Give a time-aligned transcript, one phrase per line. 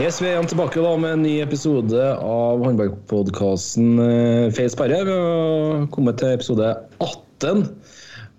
[0.00, 4.00] Yes, Vi er igjen tilbake da med en ny episode av håndballpodkasten
[4.56, 5.02] Feil sperre.
[5.04, 7.66] Vi har kommet til episode 18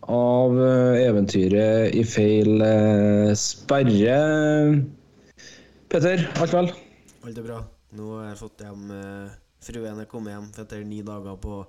[0.09, 4.17] av eh, eventyret i feil eh, sperre.
[5.93, 6.73] Petter, alt vel?
[7.21, 7.61] Alt er bra.
[7.93, 11.61] Nå har jeg fått hjem eh, Fruen er kommet hjem etter ni dager på,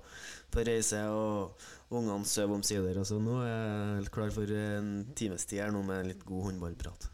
[0.49, 3.03] på reise, og ungene sover omsider.
[3.05, 6.49] Så nå er jeg helt klar for en times tid her nå med litt god
[6.49, 7.11] håndballprat.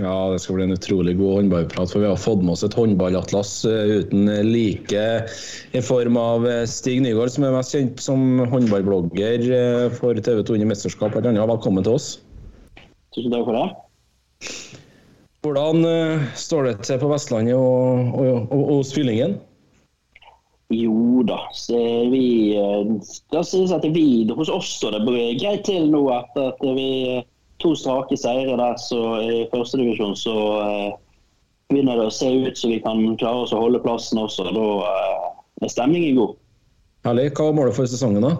[0.00, 2.72] Ja, det skal bli en utrolig god håndballprat, for vi har fått med oss et
[2.72, 5.02] håndballatlas eh, uten like
[5.76, 10.40] i form av eh, Stig Nygaard, som er mest kjent som håndballblogger eh, for TV
[10.48, 11.12] 2 under mesterskap.
[11.12, 11.44] eller annet.
[11.50, 12.06] Velkommen til oss.
[13.12, 13.66] Tusen takk for det.
[15.44, 15.84] Hvordan
[16.38, 19.36] står det til på Vestlandet og, og, og, og hos Fyllingen?
[20.72, 21.76] Jo da, så
[22.08, 26.64] vi da Det jeg at vi hos oss står det greit til nå at, at
[26.78, 27.20] vi
[27.62, 30.92] to strake seire der så i førstedivisjon, så eh,
[31.72, 34.50] begynner det å se ut så vi kan klare oss å holde plassen også.
[34.52, 35.28] Da eh,
[35.66, 36.36] er stemningen god.
[37.06, 37.30] Herlig.
[37.34, 38.36] Hva var målet for sesongen, da?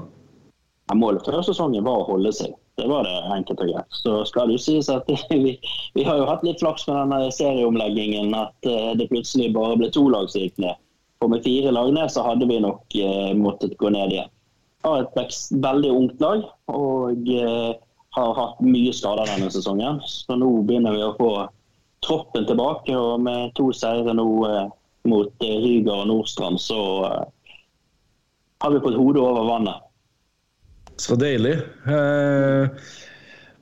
[0.91, 2.53] Ja, Målet før sesongen var å holde seg.
[2.81, 3.99] Det var det enkelt og greit.
[4.03, 5.57] Så skal det sies at vi,
[5.97, 8.35] vi har jo hatt litt flaks med denne serieomleggingen.
[8.37, 10.79] At eh, det plutselig bare ble to lag som gikk ned.
[11.23, 14.33] For med fire lag ned så hadde vi nok eh, måttet gå ned igjen.
[14.83, 17.73] Har et veldig ungt lag og eh,
[18.17, 20.01] har hatt mye skader denne sesongen.
[20.05, 21.33] Så nå begynner vi å få
[22.05, 22.97] troppen tilbake.
[22.97, 24.67] Og med to seire nå eh,
[25.09, 27.23] mot Ryga Ryger og Nordstrand, så eh,
[28.63, 29.89] har vi fått hodet over vannet.
[31.01, 31.57] Så deilig.
[31.89, 32.85] Eh,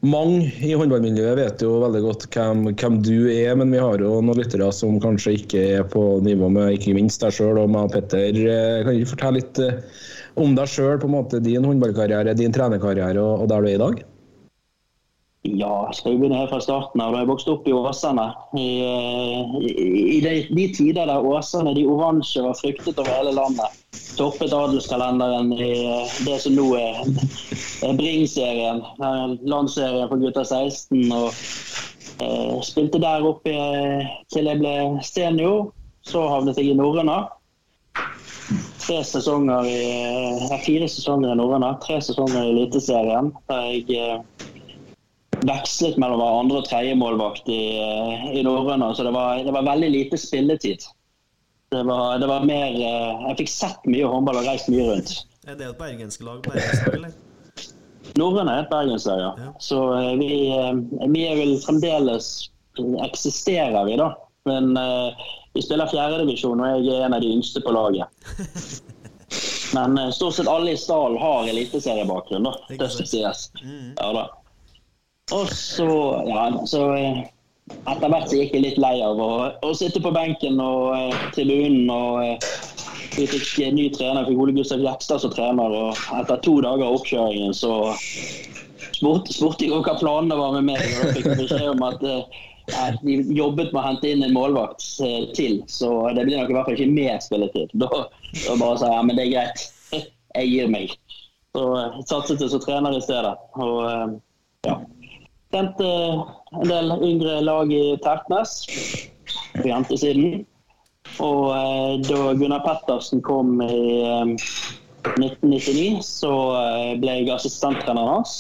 [0.00, 4.14] mange i håndballmiljøet vet jo veldig godt hvem, hvem du er, men vi har jo
[4.25, 7.88] noen lyttere som kanskje ikke er på nivå med ikke minst deg sjøl og meg
[7.88, 8.32] og Petter.
[8.34, 10.06] Eh, kan du fortelle litt eh,
[10.41, 10.96] om deg sjøl,
[11.44, 14.00] din håndballkarriere, din trenerkarriere og, og der du er i dag?
[15.42, 17.14] Ja, begynne her fra starten av.
[17.14, 18.26] Da jeg vokste opp i Åsane.
[18.60, 18.66] I,
[19.64, 19.70] i,
[20.16, 23.78] i de, de, tider der Åsane, de oransje, var fryktet over hele landet.
[24.18, 25.72] Toppet adelskalenderen i
[26.26, 27.00] det som nå er,
[27.88, 28.82] er Bring-serien.
[29.48, 31.08] Landsserien for gutter 16.
[31.08, 31.32] og
[32.20, 33.56] eh, Spilte der oppe
[34.34, 34.76] til jeg ble
[35.08, 35.70] senior.
[36.04, 37.22] Så havnet jeg i Norrøna.
[38.80, 39.80] Tre sesonger i,
[40.50, 43.32] ja, fire sesonger i Norrøna, tre sesonger i Eliteserien.
[43.48, 44.39] Der jeg eh,
[45.46, 47.62] vekslet mellom å være andre- og tredjemålvakt i,
[48.36, 50.84] i Norrøna, så det var, det var, veldig lite spilletid.
[51.70, 55.12] Det var, det var, mer Jeg fikk sett mye håndball og reist mye rundt.
[55.46, 57.18] Er det et bergensk lag, bergenslag, eller?
[58.18, 59.30] Norrøna er et bergenslag, ja.
[59.38, 59.52] ja.
[59.62, 59.78] Så
[60.18, 60.30] vi,
[61.14, 62.50] vi, er vel fremdeles
[63.04, 64.12] Eksisterer vi, da.
[64.48, 65.12] Men uh,
[65.54, 68.08] vi spiller fjerdedivisjon, og jeg er en av de yngste på laget.
[69.76, 72.54] Men uh, stort sett alle i stallen har eliteseriebakgrunn, da.
[72.70, 73.50] Det skal sies.
[73.60, 74.24] Ja da.
[75.34, 75.91] Og så,
[76.26, 76.86] ja, så
[77.70, 79.30] etter hvert så gikk jeg litt lei av å,
[79.62, 81.91] å sitte på benken og eh, tribunen.
[81.91, 82.50] og eh,
[83.16, 85.70] Vi fikk ny trener, fikk Ole Gustav Jekstad som trener.
[85.70, 87.74] og Etter to dager av oppkjøringen så
[89.00, 90.86] spurte, jeg hva planene var med meg.
[91.00, 95.28] og fikk beskjed om at eh, de jobbet med å hente inn en målvakt eh,
[95.36, 97.74] til, så det blir nok i hvert fall ikke mer spilletid.
[97.82, 97.90] Da,
[98.44, 99.69] da bare sa jeg ja, men det er greit,
[100.34, 100.96] jeg gir meg.
[101.54, 101.66] Så
[102.06, 103.36] satset jeg som trener i stedet.
[103.58, 104.19] og eh,
[104.69, 104.80] ja.
[105.50, 105.87] Sendte
[106.55, 108.62] en del yngre lag i Tertnes
[109.56, 110.44] på jentesiden.
[111.21, 114.34] Og eh, da Gunnar Pettersen kom i eh,
[115.03, 118.37] 1999, så eh, ble jeg assistenttreneren hans.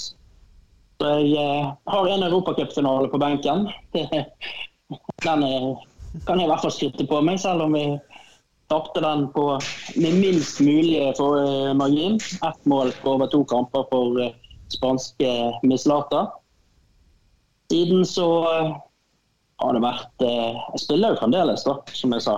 [1.00, 3.66] Så jeg eh, har en europacupfinale på benken.
[5.24, 5.66] Den er,
[6.26, 7.84] kan jeg i hvert fall skryte på meg, selv om vi
[8.70, 9.46] tapte den på,
[9.98, 12.20] med minst mulig for, eh, margin.
[12.46, 14.36] Ett mål på over to kamper for eh,
[14.70, 15.32] spanske
[15.66, 16.28] Mislata.
[17.70, 18.28] Siden så
[19.60, 22.36] har det vært Jeg spiller jo fremdeles, da, som jeg sa.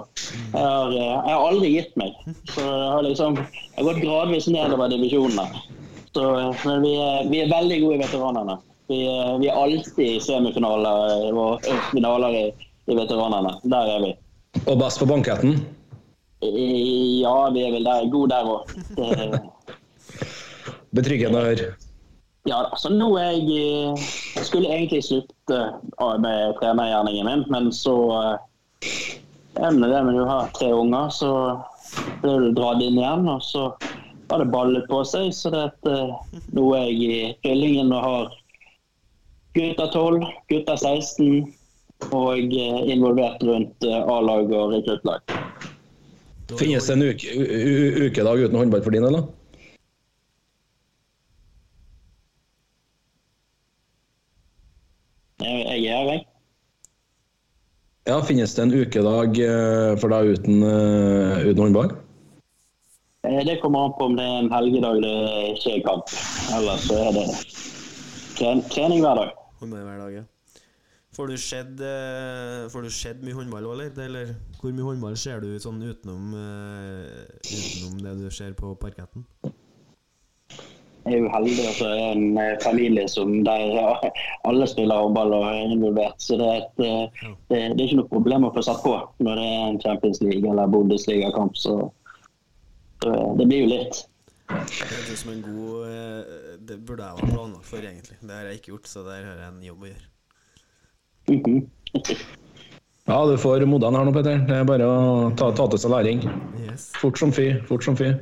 [0.52, 2.16] Jeg har, jeg har aldri gitt meg.
[2.50, 5.62] Så jeg har liksom jeg har gått gradvis nedover divisjonene.
[6.12, 6.24] Så,
[6.66, 8.58] men vi er, vi er, veldig gode i veteranene.
[8.90, 8.98] Vi,
[9.40, 12.42] vi er alltid i semifinaler og finaler i,
[12.92, 13.54] i veteranene.
[13.64, 14.10] Der er vi.
[14.66, 15.56] Og best på banketten?
[16.42, 19.48] Ja, vi er vel der, gode der òg.
[20.98, 21.70] Betryggende å høre.
[22.48, 25.58] Ja, altså nå jeg Jeg skulle egentlig slutte
[26.22, 27.94] med trenergjerningen min, men så
[28.82, 31.32] er det med men du har tre unger, så
[32.22, 33.28] ble du dratt inn igjen.
[33.28, 33.68] Og så
[34.30, 35.32] har det ballet på seg.
[35.36, 36.14] Så det er
[36.56, 38.38] nå er jeg i fyllingen og har
[39.54, 41.52] gutter 12, gutter 16
[42.10, 45.36] og eh, involvert rundt eh, A-lag og rekruttlag.
[46.58, 47.36] Finnes det en uke,
[48.08, 49.28] ukedag uten håndball for din, eller?
[55.42, 56.24] Jeg, er her, jeg.
[58.08, 61.92] Ja, finnes det en ukedag eh, for deg uten, eh, uten håndball?
[63.28, 65.14] Eh, Det kommer an på om det er en helgedag det
[65.52, 66.10] ikke er kamp.
[66.56, 67.26] Ellers så er det
[68.74, 69.34] trening hver dag.
[69.62, 70.24] Hver dag, ja.
[71.12, 71.80] Får du sett,
[72.72, 73.90] får du sett mye håndball òg, eller?
[74.00, 74.30] eller?
[74.58, 76.32] Hvor mye håndball ser du sånn utenom,
[77.44, 79.26] utenom det du ser på parketten?
[81.02, 83.72] Er jo heldig at det er en eh, familie som der
[84.48, 86.20] alle spiller håndball og er involvert.
[86.22, 88.94] Så det er, et, eh, det, det er ikke noe problem å få satt på
[89.24, 91.58] når det er en Champions League eller Bundesliga-kamp.
[91.58, 91.76] Så,
[93.02, 94.04] så eh, det blir jo litt.
[94.52, 98.18] Det god Det burde jeg ha planlagt for, egentlig.
[98.20, 100.08] Det har jeg ikke gjort, så der har jeg en jobb å gjøre.
[101.32, 102.32] Mhm.
[103.10, 104.42] Ja, du får modene her nå, Petter.
[104.46, 106.20] Det er bare å ta, ta til seg læring.
[106.62, 106.84] Yes.
[107.00, 107.48] Fort som fy.
[107.66, 108.12] fort som fy.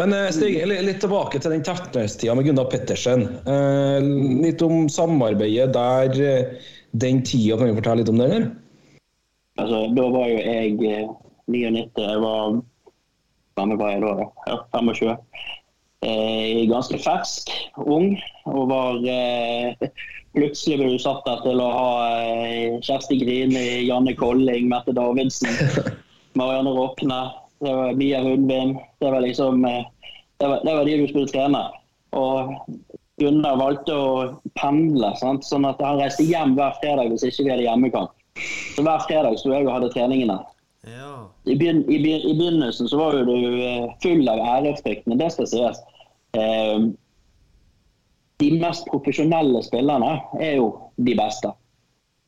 [0.00, 3.22] Men eh, Stig, litt tilbake til den Tertnes-tida med Gunnar Pettersen.
[3.46, 4.08] Eh,
[4.42, 7.54] litt om samarbeidet der eh, den tida.
[7.60, 8.48] Kan vi fortelle litt om det, eller?
[9.62, 11.14] Altså, da var jo jeg eh,
[11.46, 11.86] 99.
[12.02, 12.58] Jeg var
[13.56, 14.26] gammel var jeg da?
[14.50, 15.14] Ja, 25.
[16.06, 17.54] Eh, ganske fersk,
[17.86, 18.18] ung,
[18.50, 19.86] og var eh,
[20.36, 21.90] Plutselig ble du satt der til å ha
[22.20, 25.54] eh, Kjersti Grini, Janne Kolling, Mette Davidsen,
[26.38, 27.20] Marianne Råkne,
[27.64, 28.74] det var Mia Hundvin.
[29.00, 29.86] Det var liksom eh,
[30.36, 31.62] det var, det var de du skulle trene.
[32.16, 32.52] Og
[33.20, 34.10] Gunnar valgte å
[34.60, 35.46] pendle, sant?
[35.48, 38.12] sånn at han reiste hjem hver fredag hvis ikke vi hadde hjemmekamp.
[38.76, 40.36] Så hver fredag sto jeg og hadde treningene.
[40.86, 41.14] Ja.
[41.48, 45.18] I, begyn i, be I begynnelsen så var jo du eh, full av ærefrykt, men
[45.22, 45.80] det skal sies.
[46.36, 46.90] Eh,
[48.42, 51.52] de mest profesjonelle spillerne er jo de beste.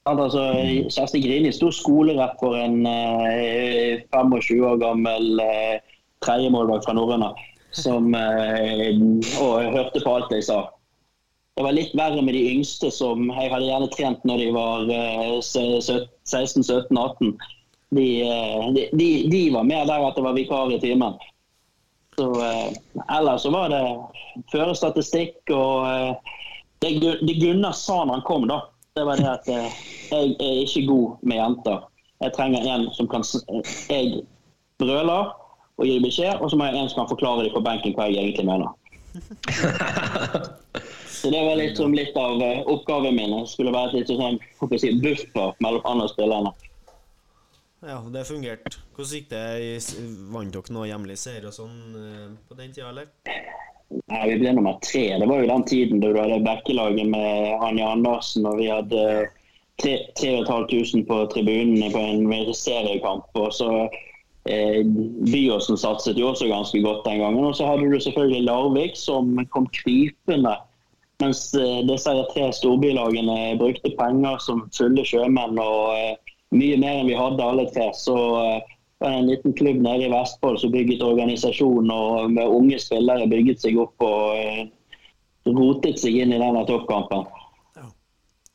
[0.09, 0.47] Altså,
[0.89, 5.77] Kjersti Grini sto skolerett for en eh, 25 år gammel eh,
[6.25, 7.35] tredjemålvakt fra Norrøna
[7.77, 8.97] som eh,
[9.43, 10.63] og hørte på alt jeg sa.
[11.59, 14.93] Det var litt verre med de yngste, som jeg hadde gjerne trent når de var
[14.95, 17.35] eh, 16-17-18.
[17.97, 21.19] De, eh, de, de, de var mer der at det var vikar i timen.
[22.19, 22.73] Så, eh,
[23.15, 23.83] ellers så var det
[24.51, 26.35] førerstatistikk og eh,
[26.83, 26.91] det,
[27.23, 28.61] det Gunnar sa når han kom, da,
[28.99, 29.77] det var det at eh,
[30.11, 31.87] jeg er ikke god med jenter.
[32.19, 33.23] Jeg trenger en som kan
[33.91, 34.25] Jeg
[34.83, 35.31] brøler
[35.79, 38.09] og gir beskjed, og så må jeg en som kan forklare dem på benken hva
[38.11, 38.75] jeg egentlig mener.
[41.19, 43.33] Så det var liksom litt av eh, oppgaven min.
[43.41, 46.53] Jeg skulle være et litt sånn buffer mellom andre spillerne.
[47.87, 48.81] Ja, det fungerte.
[48.97, 49.45] Hvordan gikk det?
[50.35, 53.11] Vant dere noe hjemlig seier og sånn eh, på den tida, eller?
[53.89, 55.05] Nei, Vi ble nummer tre.
[55.21, 59.05] Det var jo den tiden da du hadde backelaget med Anja Andersen, og vi hadde
[59.81, 63.31] tre- 3500 på tribunene på en seriekamp.
[63.39, 63.71] Og så
[64.51, 67.45] eh, Byåsen satset jo også ganske godt den gangen.
[67.49, 70.57] Og så hadde du selvfølgelig Larvik, som kom krypende.
[71.23, 77.11] Mens eh, disse tre storbylagene brukte penger som fulle sjømenn og eh, mye mer enn
[77.11, 77.91] vi hadde alle tre.
[77.97, 78.17] Så
[78.99, 83.29] var det en liten klubb nede i Vestfold som bygget organisasjon og med unge spillere
[83.31, 84.65] bygget seg opp og eh,
[85.49, 87.29] rotet seg inn i denne toppkampen.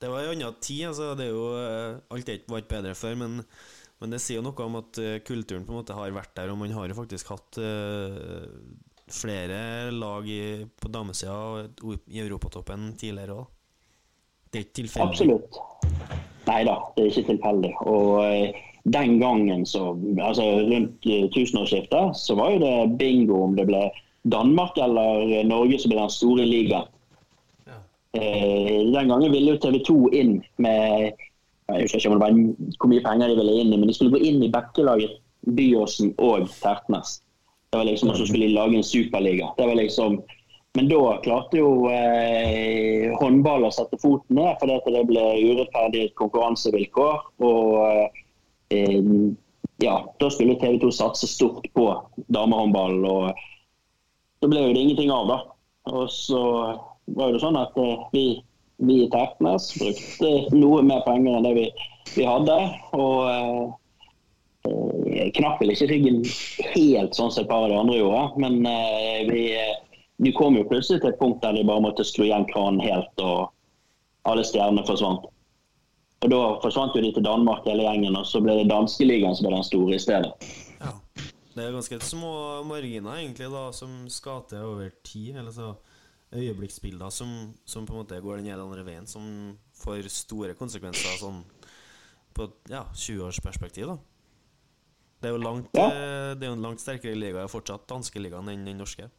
[0.04, 0.90] Det var en annen tid.
[0.90, 3.38] altså det er jo eh, Alt er ikke vært bedre før, men,
[4.04, 6.52] men det sier jo noe om at eh, kulturen på en måte har vært der,
[6.52, 8.44] og man har jo faktisk hatt uh,
[9.08, 11.38] flere lag i, på damesida
[12.12, 13.48] i Europatoppen tidligere òg.
[14.52, 15.08] Det er ikke tilfeldig.
[15.08, 16.32] Absolutt.
[16.48, 17.74] Nei da, det er ikke tilfeldig.
[17.88, 18.64] Og eh,
[18.96, 23.86] den gangen, så, altså rundt eh, tusenårsskiftet, så var jo det bingo om det ble
[24.32, 26.90] Danmark eller Norge som ble den store ligaen.
[27.68, 27.80] Ja.
[28.20, 31.14] Eh, den gangen ville jo TV 2 inn med
[31.72, 34.20] jeg husker ikke var hvor mye penger de ville inn i, men de skulle gå
[34.28, 35.16] inn i Bekkelaget,
[35.56, 37.22] Byåsen og Tertnes.
[37.72, 39.48] Det var liksom, at de skulle lage en superliga.
[39.58, 40.20] Det var liksom,
[40.74, 46.14] men da klarte jo eh, håndball å sette foten ned, fordi at det ble urettferdige
[46.18, 47.20] konkurransevilkår.
[47.46, 47.76] Og
[48.74, 49.04] eh,
[49.84, 51.86] ja, da skulle TV 2 satse stort på
[52.34, 53.06] damehåndball.
[53.06, 53.44] og
[54.42, 55.38] da ble jo det ingenting av, da.
[55.94, 56.42] Og så
[57.14, 58.26] var det sånn at eh, vi,
[58.82, 61.70] vi i Tertnes brukte noe mer penger enn det vi,
[62.16, 62.58] vi hadde.
[62.98, 63.64] og eh,
[64.74, 66.22] eh, knakk vel ikke ryggen
[66.74, 68.28] helt sånn som et par av de andre gjorde.
[68.42, 69.48] Men eh, vi,
[70.24, 73.14] vi kom jo plutselig til et punkt der de bare måtte skru igjen kranen helt,
[73.20, 73.52] og
[74.30, 75.30] alle stjernene forsvant.
[76.24, 79.48] Og Da forsvant jo de til Danmark hele gjengen, og så ble det danskeligaen som
[79.50, 80.32] ble den store i stedet.
[80.80, 80.94] Ja.
[81.54, 85.36] Det er ganske små marginer egentlig da som skal til over tid.
[85.38, 85.74] Eller så
[86.34, 91.20] øyeblikksbilder som, som på en måte går den ene andre veien, som får store konsekvenser
[91.20, 91.44] sånn
[92.34, 93.92] på ja, 20-årsperspektiv.
[93.92, 93.98] da
[95.22, 95.90] Det er jo langt, Ja.
[95.92, 99.12] eh, det er jo en langt sterkere liga fortsatt, danskeligaen, enn den norske.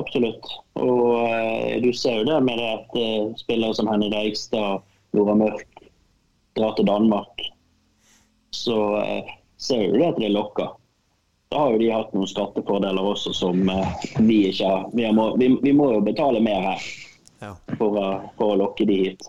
[0.00, 0.46] Absolutt.
[0.80, 4.80] Og eh, du ser jo det med det at eh, spillere som Henny Reigstad,
[5.12, 5.66] Nora Mørk
[6.56, 7.42] drar til Danmark.
[8.56, 10.70] Så eh, ser du det at det lokka.
[11.52, 13.60] Da har jo de hatt noen skattefordeler også som
[14.24, 14.86] vi ikke har.
[14.96, 16.90] Vi, må, vi, vi må jo betale mer her
[17.42, 17.52] Ja.
[17.76, 19.24] for, å- for å lokke de hit.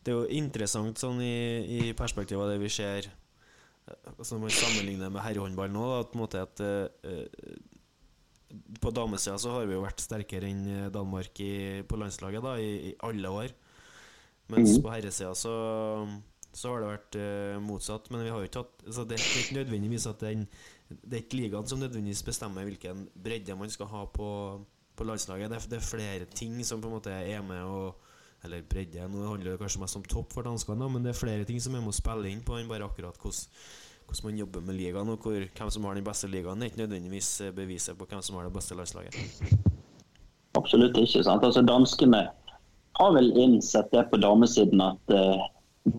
[0.00, 1.34] Det er jo interessant sånn i,
[1.82, 3.10] i perspektiv av det vi ser
[3.90, 7.16] som altså man sammenligner med herrehåndball nå, da, at på en måte at eh,
[8.82, 11.52] På damesida så har vi jo vært sterkere enn eh, Danmark i,
[11.86, 13.54] på landslaget da, i, i alle år.
[14.50, 14.82] Mens mm.
[14.82, 15.54] på herresida så,
[16.50, 18.10] så har det vært uh, motsatt.
[18.10, 20.46] Men vi har jo ikke hatt altså det, er ikke nødvendigvis at den
[20.90, 24.30] Det er ikke ligaen som nødvendigvis bestemmer hvilken bredde man skal ha på,
[24.98, 25.52] på landslaget.
[25.52, 28.06] Det det er flere ting som på en måte er med og
[28.44, 29.04] eller bredde.
[29.12, 31.60] Nå handler det kanskje mest om topp for danskene, da, men det er flere ting
[31.62, 33.48] som er med å spille inn på enn bare akkurat hvordan,
[34.10, 36.62] hvordan man jobber med ligaen, og hvor, hvem som har den beste ligaen.
[36.62, 39.14] Er ikke nødvendigvis eh, beviset på hvem som har det beste landslaget.
[40.58, 41.22] Absolutt ikke.
[41.24, 41.44] sant?
[41.44, 42.28] Altså Danskene
[42.98, 45.44] har vel innsett det på damesiden at uh,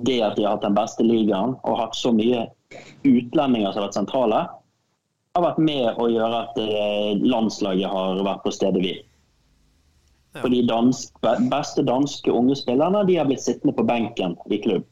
[0.05, 2.43] det at de har hatt den beste ligaen og hatt så mye
[3.07, 4.41] utlendinger som har vært sentrale,
[5.31, 8.99] har vært med å gjøre at uh, landslaget har vært på stedet hvil.
[10.35, 10.43] Ja.
[10.43, 11.15] For de dansk,
[11.51, 14.85] beste danske unge spillerne de har blitt sittende på benken i klubb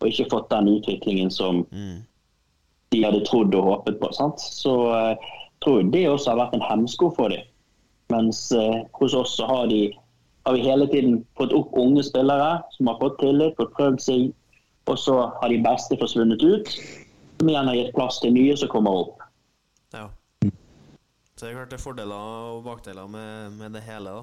[0.00, 2.02] og ikke fått den utviklingen som Mm.
[2.90, 4.10] De hadde trodd og håpet på.
[4.16, 4.42] Sant?
[4.42, 5.30] Så uh,
[5.62, 7.46] tror jeg det også har vært en hemsko for dem.
[8.10, 9.92] Mens uh, hos oss så har, de,
[10.46, 14.30] har vi hele tiden fått opp unge spillere som har fått tillit, fått prøvd seg,
[14.90, 16.72] og så har de beste forsvunnet ut.
[17.38, 19.22] Som igjen har gitt plass til nye som kommer opp.
[19.94, 20.08] Ja.
[20.42, 24.18] Så det er klart det er fordeler og bakdeler med, med det hele.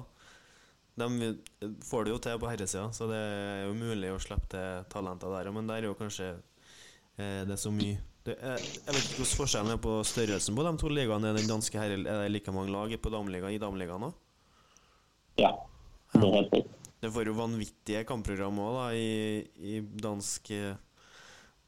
[0.94, 1.32] da De
[1.88, 5.32] får det jo til på herresida, så det er jo mulig å slippe til talenter
[5.32, 5.50] der.
[5.56, 6.34] Men der er jo kanskje
[7.16, 7.96] eh, det er så mye
[8.26, 11.30] det er, Jeg vet ikke hvordan forskjellen er på størrelsen på de to ligaene.
[11.30, 14.18] Er den danske herre, er det like mange lag på dameliga, i dameligaen òg?
[15.38, 15.54] Ja,
[16.16, 16.74] det er helt riktig.
[16.98, 20.50] Det får jo vanvittige kampprogram òg, da, i, i dansk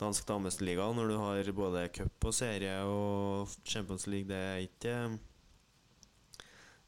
[0.01, 4.29] Dansk damesliga, når du har både cup og serie og Champions League.
[4.31, 4.95] Det er ikke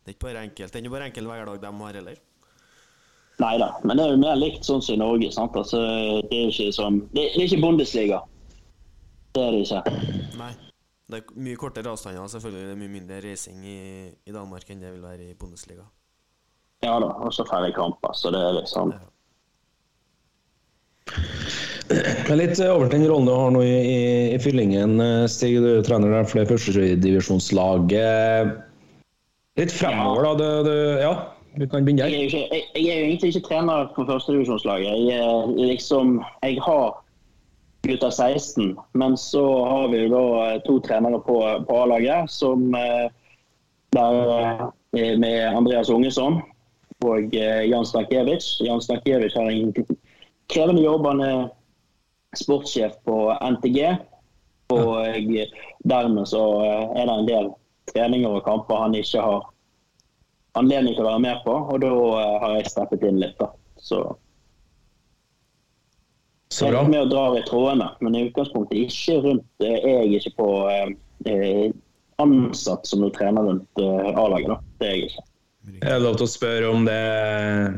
[0.02, 0.72] Det er ikke bare enkelt.
[0.72, 2.22] Det er ikke bare enkel hverdag de har heller.
[3.42, 5.28] Nei da, men det er jo mer likt sånn som i Norge.
[5.34, 5.56] Sant?
[5.56, 5.82] Altså,
[6.30, 8.22] det, er ikke som, det, det er ikke Bundesliga.
[9.32, 9.80] Det er det ikke.
[10.38, 10.52] Nei.
[11.12, 12.66] Det er mye kortere avstander, selvfølgelig.
[12.68, 13.78] Det er mye mindre reising i,
[14.28, 15.84] i Danmark enn det vil være i Bundesliga.
[16.82, 18.12] Ja da, og så færre kamper.
[18.16, 19.00] Så det er liksom Ja.
[22.28, 23.96] Men Litt eh, over til den rollen du har nå i, i,
[24.32, 25.00] i Fyllingen.
[25.02, 28.52] eh, Stig, du er trener der for det førstedivisjonslaget.
[29.60, 30.30] Litt fremover, da.
[30.40, 31.12] Du, du, ja,
[31.60, 32.22] vi kan begynne Jeg er der.
[32.22, 34.86] jo, ikke, jeg, jeg er jo egentlig ikke trener for førstedivisjonslaget.
[34.88, 35.32] Jeg, er
[35.68, 36.06] liksom,
[36.46, 36.86] jeg har
[37.82, 42.30] gutter 16, men så har vi da to trenere på, på A-laget.
[42.30, 43.10] som eh,
[43.92, 46.40] der eh, med Andreas Ungesson
[47.04, 48.60] og eh, Jan Stankiewicz.
[48.60, 49.74] Jan Stankiewicz har en
[50.52, 51.06] krevende jobb.
[51.06, 51.48] Han er
[52.38, 53.18] sportssjef på
[53.56, 53.96] NTG.
[54.72, 55.48] Og eh,
[55.84, 57.50] dermed så eh, er det en del
[57.92, 59.48] treninger og kamper han ikke har
[60.58, 63.36] anledning til å være med på, og da eh, har jeg steppet inn litt.
[63.40, 63.50] da.
[63.82, 64.04] Så
[66.62, 70.06] Så jeg er med og drar i trådene, men i utgangspunktet ikke rundt eh, Jeg
[70.06, 70.92] er ikke på eh,
[71.32, 71.72] eh,
[72.22, 74.52] ansatt som noen trener rundt eh, A-laget.
[74.54, 74.58] da.
[74.80, 75.24] Det er jeg ikke.
[75.82, 77.74] Er det lov til å spørre om det er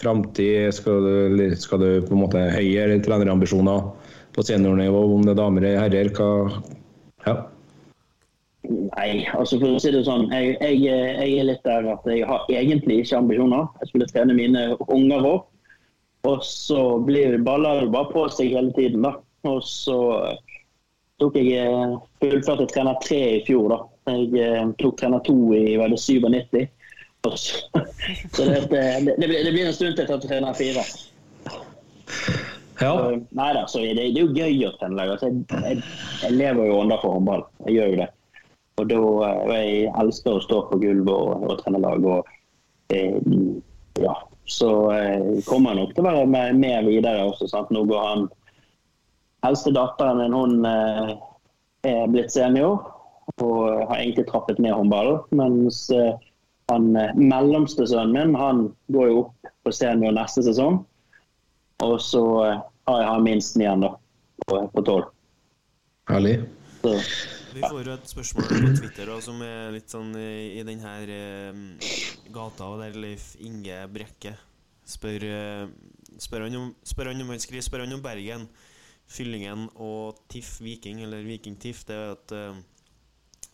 [0.00, 0.72] framtid?
[0.76, 1.04] Skal,
[1.36, 3.88] du- skal du på en måte høyere trenerambisjoner
[4.36, 6.12] på seniornivå, om det er damer eller herrer?
[6.14, 6.28] Hva
[7.26, 7.36] ja.
[8.68, 12.24] Nei, altså for å si det sånn, jeg, jeg, jeg er litt der at jeg
[12.28, 13.68] har egentlig ikke ambisjoner.
[13.80, 15.47] Jeg skulle trene mine unger opp,
[16.28, 19.02] og så blir baller bare på seg hele tiden.
[19.06, 19.14] da.
[19.48, 20.58] Og så eh,
[21.22, 23.72] tok jeg eh, fullførte trener tre i fjor.
[23.72, 23.78] da.
[24.12, 26.66] Jeg eh, tok trener to i var det 97.
[27.28, 27.32] Så,
[28.34, 30.84] så det, det, det, blir, det blir en stund til jeg tar trener fire.
[32.80, 32.92] ja.
[32.92, 35.16] Så, Nei da, så det, det er jo gøy å trene lag.
[35.16, 35.82] Altså, jeg, jeg,
[36.22, 37.48] jeg lever jo ånda for håndball.
[37.66, 38.10] Jeg gjør jo det.
[38.78, 38.98] Og da
[39.56, 42.04] Jeg elsker å stå på gulvet og, og trene lag.
[42.06, 42.34] Og,
[42.94, 43.16] eh,
[43.98, 44.14] ja,
[44.48, 47.50] så eh, kommer han nok til å være med, med videre også.
[47.50, 47.72] Sant?
[47.74, 48.28] Nå går han
[49.46, 51.12] Eldste datteren min hun eh,
[51.86, 52.80] er blitt senior
[53.38, 55.20] og har egentlig trappet ned håndballen.
[55.36, 56.16] Mens eh,
[56.72, 58.64] han mellomste sønnen min han
[58.96, 60.80] går jo opp på senior neste sesong.
[61.86, 62.24] Og så
[62.88, 63.94] har jeg minst igjen, da.
[64.48, 65.12] På tolv.
[66.10, 66.40] Herlig.
[67.58, 70.82] Vi får jo et spørsmål på Twitter da, som er litt sånn i, i den
[70.84, 71.90] her eh,
[72.34, 74.36] gata der Leif Inge Brekke
[74.88, 75.68] spør, eh,
[76.22, 78.48] spør, han om, spør han om han skriver spør han om Bergen,
[79.08, 81.86] Fyllingen og TIFF Viking, eller Viking TIFF.
[81.88, 82.60] Det er at eh,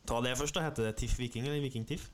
[0.05, 0.67] Ta det først, da.
[0.67, 2.11] Heter det TIFF Viking eller Viking TIFF?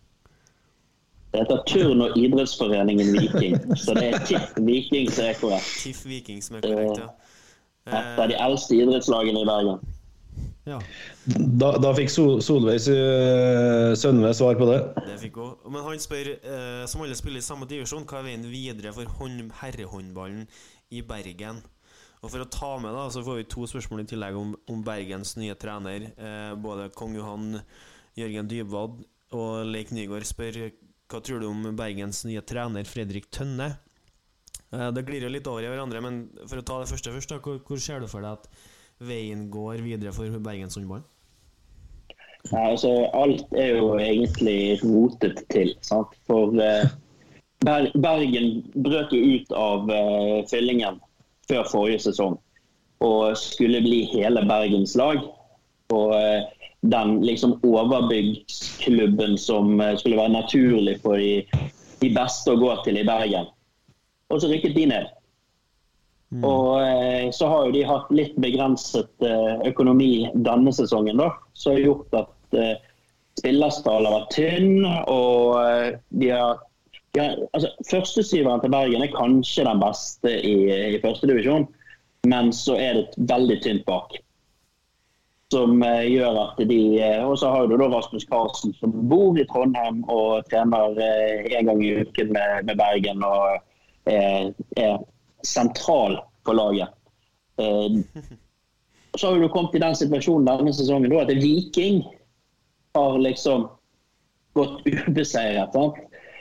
[1.33, 3.57] Det heter Turn- og idrettsforeningen Viking.
[3.79, 5.73] Så det er TIFF Viking som er korrekt.
[5.83, 7.09] TIFF Viking som er korrekt, ja.
[7.91, 9.81] Et av de eldste idrettslagene i Bergen.
[10.71, 10.79] Ja.
[11.27, 14.79] Da, da fikk Sol Solveig uh, Sønve svar på det.
[15.09, 15.57] Det fikk hun.
[15.75, 19.11] Men han spør, eh, som alle spiller i samme divisjon, hva er veien videre for
[19.63, 20.47] herrehåndballen
[20.95, 21.63] i Bergen?
[22.21, 24.83] Og For å ta med da, så får vi to spørsmål i tillegg om, om
[24.85, 26.11] Bergens nye trener.
[26.13, 27.63] Eh, både kong Johan,
[28.19, 29.01] Jørgen Dybwad
[29.37, 30.59] og Leik Nygaard spør
[31.11, 33.73] hva tror du om Bergens nye trener Fredrik Tønne?
[34.71, 37.33] Eh, det glir jo litt over i hverandre, men for å ta det første først,
[37.33, 38.47] da, hvor, hvor ser du for deg at
[39.01, 41.07] veien går videre for Bergenshåndballen?
[42.51, 45.75] Ja, altså, alt er jo egentlig rotet til.
[45.85, 46.15] Sant?
[46.29, 46.89] For eh,
[47.61, 51.01] Bergen brøt jo ut av eh, fyllingen
[51.51, 52.39] før forrige sesong
[53.05, 55.21] og skulle bli hele Bergens lag.
[55.93, 56.49] Og eh,
[56.81, 61.45] den liksom overbyggsklubben som eh, skulle være naturlig for de,
[62.01, 63.49] de beste å gå til i Bergen.
[64.31, 65.09] Og så rykket de ned.
[66.31, 66.45] Mm.
[66.45, 71.75] Og eh, så har jo de hatt litt begrenset eh, økonomi denne sesongen, da, som
[71.75, 72.77] har gjort at eh,
[73.41, 74.87] spillerstallen har vært tynn.
[75.11, 76.63] Og de har,
[77.17, 80.57] de har altså, Førstesyveren til Bergen er kanskje den beste i,
[80.95, 81.67] i førstedivisjon,
[82.31, 84.21] men så er det veldig tynt bak.
[85.51, 86.83] Som gjør at de
[87.27, 91.81] Og så har du da Rasmus Karlsen, som bor i Trondheim og trener en gang
[91.83, 93.25] i uken med, med Bergen.
[93.27, 93.59] og
[94.07, 95.01] er, er
[95.47, 96.89] sentral på laget.
[97.61, 98.23] Eh,
[99.15, 102.05] så har du kommet i den situasjonen denne sesongen at Viking
[102.95, 103.69] har liksom
[104.55, 105.77] gått ubeseiret.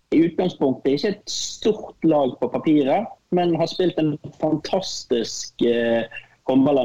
[0.09, 6.05] I utgangspunktet ikke et stort lag på papiret, men har spilt en fantastisk eh,
[6.49, 6.81] håndball.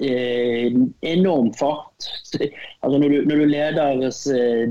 [0.00, 2.10] Eh, enorm fart.
[2.84, 4.00] Altså når, du, når du leder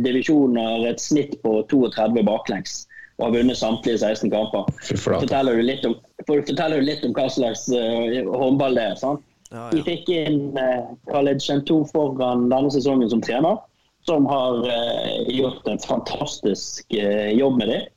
[0.03, 2.83] divisjoner et snitt på 32 baklengs,
[3.17, 4.65] og har vunnet samtlige 16 kamper.
[4.97, 5.95] Forteller du litt om,
[6.27, 8.97] forteller du litt om hva slags uh, håndball det er.
[8.99, 9.21] sant?
[9.51, 9.69] Ja, ja.
[9.75, 13.59] De fikk inn uh, Khaled Shentou foran denne sesongen som trener,
[14.07, 17.89] som har uh, gjort en fantastisk uh, jobb med dem.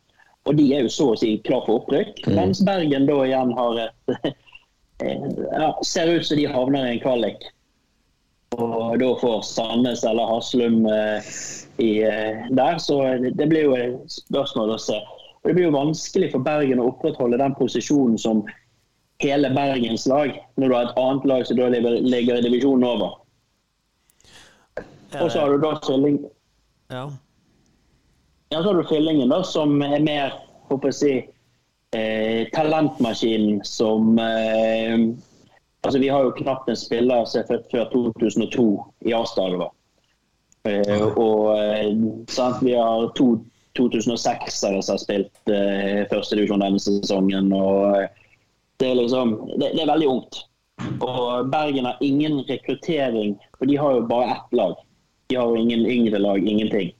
[0.46, 2.20] Og de er jo så å si klar for opprykk.
[2.26, 2.36] Mm.
[2.36, 4.18] Mens Bergen da igjen har et
[5.02, 7.48] ja, Ser ut som de havner i en kvalik.
[8.54, 10.84] Og da får Sandnes eller Haslum
[11.82, 12.00] i,
[12.50, 12.78] der.
[12.82, 13.00] Så
[13.36, 14.96] det blir jo et spørsmål å se.
[15.42, 18.44] Og Det blir jo vanskelig for Bergen å opprettholde den posisjonen som
[19.22, 23.14] hele Bergens lag, når du har et annet lag som da ligger i divisjonen over.
[25.20, 26.18] Og så har du da Fylling...
[26.90, 27.06] Ja.
[28.50, 28.58] ja.
[28.62, 30.34] Så har du Fyllingen, da, som er mer
[30.68, 31.14] håper jeg si,
[31.96, 34.98] eh, talentmaskinen som eh,
[35.86, 38.66] altså Vi har jo knapt en spiller som er født før 2002
[39.06, 39.70] i Asdalva.
[40.66, 41.92] Eh, og eh,
[42.32, 43.36] sant, vi har to
[43.78, 47.52] 2006-ere som har spilt eh, førstedivisjon denne sesongen.
[47.52, 48.08] og eh,
[48.80, 50.42] det er, liksom, det, det er veldig ungt.
[51.00, 54.74] Og Bergen har ingen rekruttering, for de har jo bare ett lag.
[55.26, 56.92] De har jo ingen yngre lag, ingenting.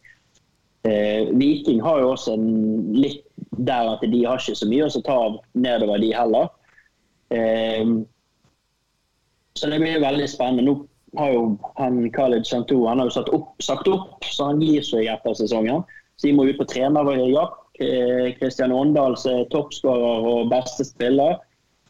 [0.88, 2.48] Eh, Viking har jo også en
[2.96, 3.24] litt
[3.56, 6.48] der at de har ikke så mye å ta av nedover, de heller.
[7.34, 7.84] Eh,
[9.56, 10.64] så det blir veldig spennende.
[10.64, 10.78] Nå
[11.18, 11.44] har jo
[11.76, 15.36] han Khaled Chantou han har jo satt opp, sagt opp, så han gir seg etter
[15.38, 15.84] sesongen.
[16.16, 17.62] Så de må ut på trenerjakt.
[18.38, 21.36] Kristian eh, Åndal er toppskårer og beste spiller.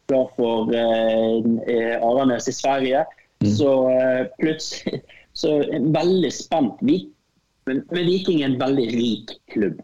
[0.07, 1.37] Klar for eh,
[1.67, 3.05] eh, Aranes i Sverige.
[3.43, 3.51] Mm.
[3.55, 5.01] Så eh, plutselig
[5.37, 6.81] så en veldig spent.
[6.81, 9.79] Men, men Viking er en veldig rik klubb.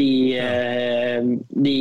[0.00, 1.76] De, eh, de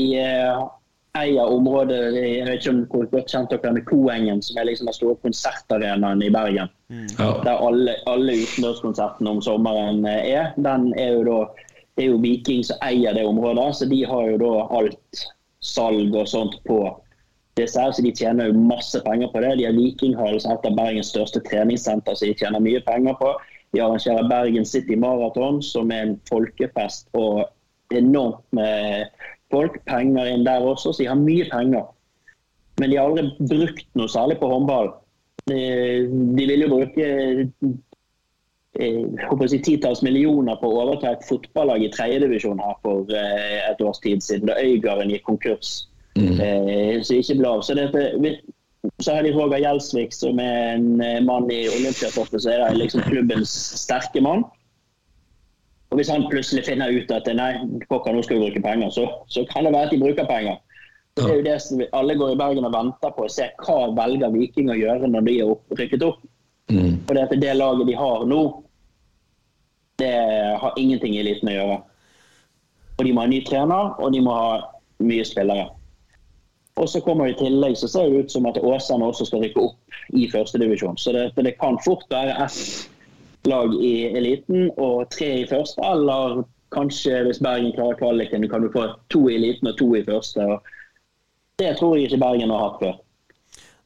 [1.17, 4.69] eier området Jeg vet ikke om hvor godt kjent dere er med Koengen, som er
[4.69, 6.71] liksom den store konsertarenaen i Bergen.
[6.88, 7.10] Mm.
[7.17, 7.34] Ja.
[7.43, 10.56] Der alle, alle utendørskonsertene om sommeren eh, er.
[10.56, 14.30] Den er jo da Det er jo Viking som eier det området, så de har
[14.32, 15.24] jo da alt
[15.60, 16.78] salg og sånt på
[17.60, 19.58] disse her, så de tjener jo masse penger på det.
[19.60, 23.17] De har Vikinghall, som er et av Bergens største treningssenter, så de tjener mye penger
[23.19, 23.34] på.
[23.76, 27.43] De arrangerer Bergen City Marathon, som er en folkefest og
[27.91, 29.12] enormt med
[29.51, 31.85] folk penger inn der også, så de har mye penger.
[32.79, 34.93] Men de har aldri brukt noe særlig på håndball.
[35.49, 35.57] De,
[36.37, 37.05] de vil jo bruke
[38.79, 39.03] eh,
[39.51, 44.01] si, titalls millioner på å overta et fotballag i tredjedivisjon her for eh, et års
[44.03, 45.87] tid siden, da Øygarden gikk konkurs.
[46.17, 47.61] eh, Så ikke ble av.
[47.65, 48.01] Så, dette,
[49.01, 50.89] så har de Roger Gjelsvik, som er en
[51.27, 54.47] mann i Olympiatoppen, så er det liksom klubbens sterke mann.
[55.91, 57.51] Og Hvis han plutselig finner ut at nei,
[57.89, 60.60] pokker, nå skal vi bruke penger, så, så kan det være at de bruker penger.
[61.17, 63.49] Så det er jo det som alle går i Bergen og venter på, å se
[63.65, 66.21] hva velger Viking å gjøre når de er opp, rykket opp.
[66.71, 67.01] Mm.
[67.08, 68.39] For det, det laget de har nå,
[69.99, 70.13] det
[70.62, 71.77] har ingenting i eliten å gjøre.
[72.95, 74.56] Og de må ha ny trener, og de må ha
[75.04, 75.67] mye spillere.
[76.80, 79.67] Og så kommer I tillegg så ser det ut som at Åsane også skal rykke
[79.67, 80.95] opp i førstedivisjon.
[80.97, 82.88] Så det, det kan fort være ett
[83.49, 85.82] lag i eliten og tre i første.
[85.86, 86.43] Eller
[86.75, 90.47] kanskje hvis Bergen klarer kvaliken, kan du få to i eliten og to i første.
[91.60, 92.99] Det tror jeg ikke Bergen har hatt før.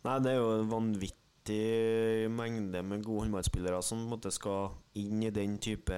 [0.05, 4.75] Nei, det er jo en vanvittig mengde med gode håndballspillere som på en måte skal
[5.01, 5.97] inn i den type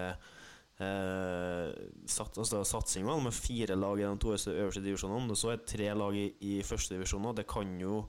[0.80, 1.68] eh,
[2.08, 5.32] sat, altså, satsing med fire lag i de to øverste divisjonene.
[5.32, 7.30] Og så er det tre lag i, i første divisjon.
[7.36, 8.06] Det kan jo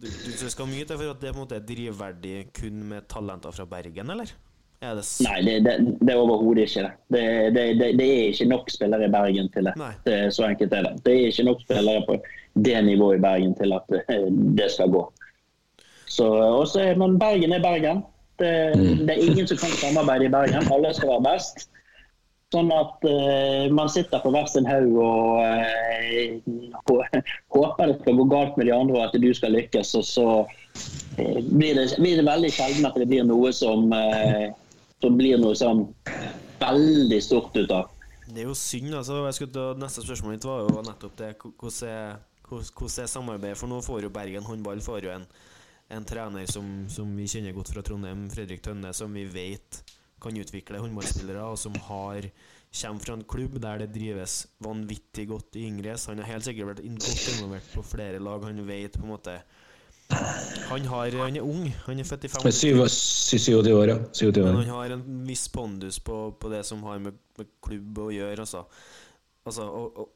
[0.00, 2.82] du, du, Det skal mye til for at det på en måte er drivverdig kun
[2.90, 4.32] med talenter fra Bergen, eller?
[4.84, 6.90] Er det Nei, det, det, det er overhodet ikke det.
[7.14, 7.22] Det,
[7.54, 7.86] det, det.
[7.98, 9.76] det er ikke nok spillere i Bergen til det.
[9.80, 9.92] Nei.
[10.04, 10.92] det er så enkelt er det.
[11.06, 12.18] Det er ikke nok spillere på
[12.66, 14.28] det nivået i Bergen til at eh,
[14.58, 15.06] det skal gå.
[16.06, 18.04] Så, også, men Bergen er Bergen.
[18.38, 18.52] Det,
[19.08, 20.68] det er ingen som kan samarbeide i Bergen.
[20.72, 21.70] Alle skal være best.
[22.54, 27.24] Sånn at uh, man sitter på hver sin haug og uh,
[27.56, 29.90] håper det skal gå galt med de andre og at du skal lykkes.
[29.98, 33.90] Og så uh, blir, det, blir det veldig sjelden at det blir noe som,
[35.02, 35.88] som blir noe sånn
[36.62, 37.90] veldig stort ut av.
[38.30, 38.94] Det er jo synd.
[38.94, 41.34] altså skulle Neste spørsmål mitt var jo nettopp det.
[41.42, 42.22] Hvordan
[43.02, 43.58] er samarbeidet?
[43.58, 45.26] For nå får jo Bergen håndball får jo en,
[45.98, 49.82] en trener som, som vi kjenner godt fra Trondheim, Fredrik Tønne, som vi vet
[50.22, 52.30] kan utvikle håndballspillere, og som har
[52.76, 55.96] kommer fra en klubb der det drives vanvittig godt i yngre.
[55.98, 58.44] Så han har helt sikkert vært godt involvert på flere lag.
[58.44, 59.38] Han vet på en måte
[60.08, 61.70] Han, har, han er ung.
[61.86, 62.52] Han er født i 95.
[62.54, 63.96] Syv- 27 år, ja.
[64.12, 67.98] 27 Men han har en viss pondus på, på det som har med, med klubb
[68.04, 68.62] å gjøre, altså.
[69.44, 70.12] altså og, og,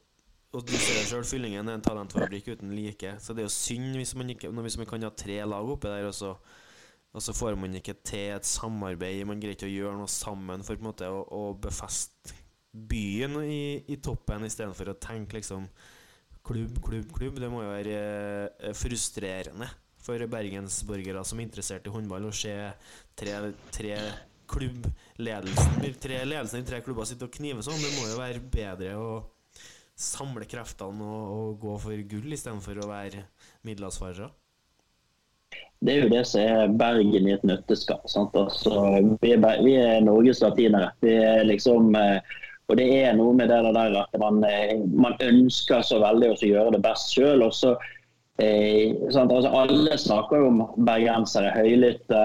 [0.55, 3.17] og du ser sjøl, Fyllingen er en talentfabrikk uten like.
[3.19, 5.91] Så det er jo synd hvis man, ikke, hvis man kan ha tre lag oppe
[5.91, 6.35] der, og så,
[7.11, 9.25] og så får man ikke til et samarbeid.
[9.27, 12.37] Man greier ikke å gjøre noe sammen for på en måte å, å befeste
[12.71, 15.67] byen i, i toppen, istedenfor å tenke liksom
[16.47, 17.39] klubb, klubb, klubb.
[17.43, 19.67] Det må jo være eh, frustrerende
[20.01, 22.55] for bergensborgere som er interessert i håndball, å se
[23.19, 23.35] tre,
[23.75, 23.97] tre
[24.51, 27.79] klubbledelsen Tre ledelsen i tre klubber sitte og knive sånn.
[27.79, 29.11] Det må jo være bedre å
[29.95, 33.25] samle kreftene og, og gå for gull istedenfor å være
[33.67, 34.31] middelavsfarere.
[35.81, 38.03] Det er jo det som er Bergen i et nøtteskall.
[38.05, 38.73] Altså,
[39.23, 39.33] vi,
[39.65, 40.91] vi er Norges latinere.
[41.01, 42.19] Vi er liksom, eh,
[42.69, 46.37] og det er noe med det der at man, eh, man ønsker så veldig å
[46.51, 47.41] gjøre det best sjøl.
[48.37, 51.49] Eh, altså, alle snakker jo om bergensere.
[51.57, 52.21] Høylytte,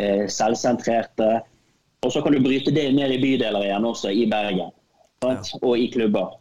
[0.00, 1.42] eh, selvsentrerte.
[2.02, 4.72] Og så kan du bryte det ned i bydeler igjen også, i Bergen.
[5.24, 5.52] Sant?
[5.62, 6.34] Og i klubber.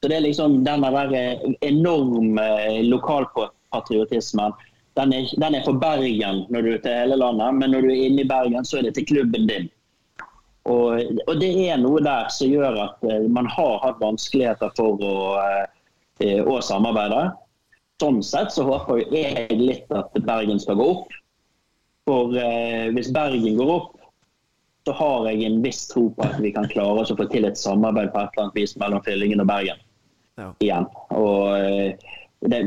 [0.00, 2.46] Så det er liksom den der eh, enorme
[2.92, 4.52] lokalpatriotismen.
[4.94, 7.88] Den er, den er for Bergen når du er til hele landet, men når du
[7.90, 9.66] er inne i Bergen, så er det til klubben din.
[10.70, 15.02] Og, og det er noe der som gjør at eh, man har hatt vanskeligheter for
[15.04, 15.16] å,
[16.22, 17.26] eh, å samarbeide.
[18.00, 21.12] Sånn sett så håper jeg litt at Bergen skal gå opp.
[22.08, 23.92] For eh, hvis Bergen går opp,
[24.84, 27.46] så har jeg en viss tro på at vi kan klare oss å få til
[27.48, 29.80] et samarbeid på et eller annet vis mellom Fyllingen og Bergen
[30.36, 30.48] Ja.
[30.60, 30.88] igjen.
[31.14, 31.94] Og eh,
[32.50, 32.60] det,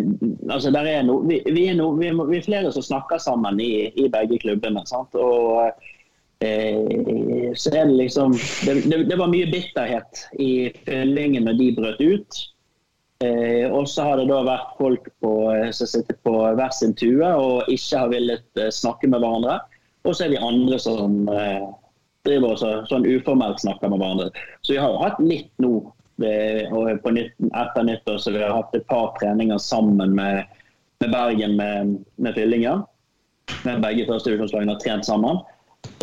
[0.49, 3.89] altså er no, vi, vi, er no, vi, vi er flere som snakker sammen i,
[3.93, 4.83] i begge klubbene.
[4.89, 5.15] Sant?
[5.15, 5.69] Og
[6.41, 8.35] eh, så er det liksom
[8.65, 12.43] det, det, det var mye bitterhet i Fyllingen når de brøt ut.
[13.25, 16.93] Eh, og så har det da vært folk på, eh, som sitter på hver sin
[16.97, 19.59] tue og ikke har villet eh, snakke med hverandre.
[20.05, 21.65] Og så er vi andre som eh,
[22.27, 24.29] driver også sånn uformelt snakker med hverandre.
[24.61, 25.79] Så vi har jo hatt litt nå
[26.17, 30.47] og på nytt, etter nyttår så vi har hatt et par treninger sammen med,
[30.99, 32.85] med Bergen med, med Fyllingen.
[33.63, 35.39] Men begge førstedivisjonslagene har trent sammen.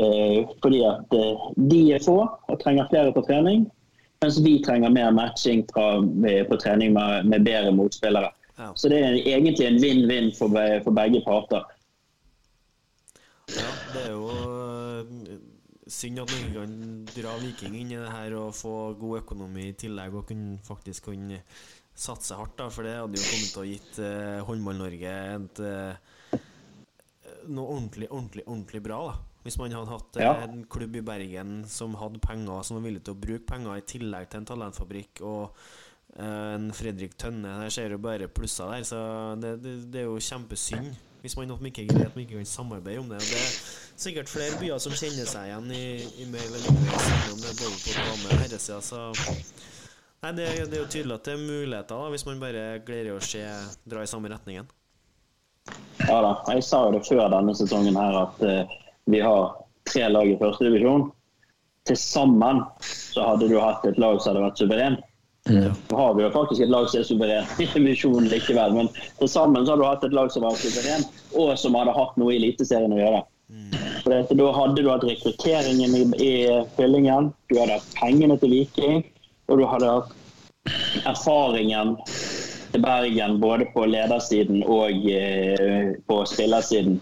[0.01, 3.67] Eh, fordi at eh, de er få og trenger flere på trening.
[4.23, 6.01] Mens vi trenger mer matching fra,
[6.49, 8.31] på trening med, med bedre motspillere.
[8.57, 8.71] Ja.
[8.75, 11.67] Så det er egentlig en vinn-vinn for, for begge parter.
[13.53, 15.03] Ja, det er jo øh,
[15.95, 16.75] synd at man ikke kan
[17.15, 21.11] dra Viking inn i det her og få god økonomi i tillegg og kunne faktisk
[21.11, 21.41] kunne
[21.95, 26.41] satse hardt, da, for det hadde jo kommet til å gitt uh, Håndball-Norge et øh,
[27.55, 29.15] noe ordentlig, ordentlig, ordentlig bra, da.
[29.45, 30.35] Hvis man hadde hatt eh, Ja.
[30.47, 33.85] en klubb i Bergen som hadde penger, som var villig til å bruke penger i
[33.95, 35.59] tillegg til en talentfabrikk, og
[36.17, 37.59] eh, en Fredrik Tønne.
[37.61, 39.01] Der ser du bare plusser der, så
[39.41, 40.95] det, det, det er jo kjempesynd
[41.25, 43.17] hvis man ikke greier at man ikke kan samarbeide om det.
[43.17, 43.53] Og det er
[43.97, 45.85] sikkert flere byer som kjenner seg igjen i,
[46.21, 46.99] i mer eller mindre
[47.33, 49.07] om det både på dame- og herresida, så
[50.25, 53.11] Nei, det, det, er jo tydelig at det er muligheter da, hvis man bare greier
[53.13, 53.43] å se
[53.89, 54.69] dra i samme retningen.
[56.05, 56.31] Ja da.
[56.53, 58.79] Jeg sa jo det før denne sesongen her at uh,
[59.13, 59.53] vi har
[59.89, 61.11] tre lag i førstedivisjon.
[61.85, 64.97] Til sammen så hadde du hatt et lag som hadde vært suveren.
[65.51, 65.73] Mm.
[65.91, 69.29] Nå har vi jo faktisk et lag som er suverent i divisjonen likevel, men til
[69.29, 72.33] sammen så har du hatt et lag som var suverent, og som hadde hatt noe
[72.33, 73.23] i Eliteserien å gjøre.
[73.53, 73.75] Mm.
[74.01, 76.33] For det, Da hadde du hatt rekrutteringen i, i
[76.79, 79.03] fyllingen, du hadde hatt pengene til Viking,
[79.53, 80.15] og du hadde hatt
[81.05, 81.99] erfaringen
[82.73, 86.97] til Bergen både på ledersiden og eh, på spillersiden.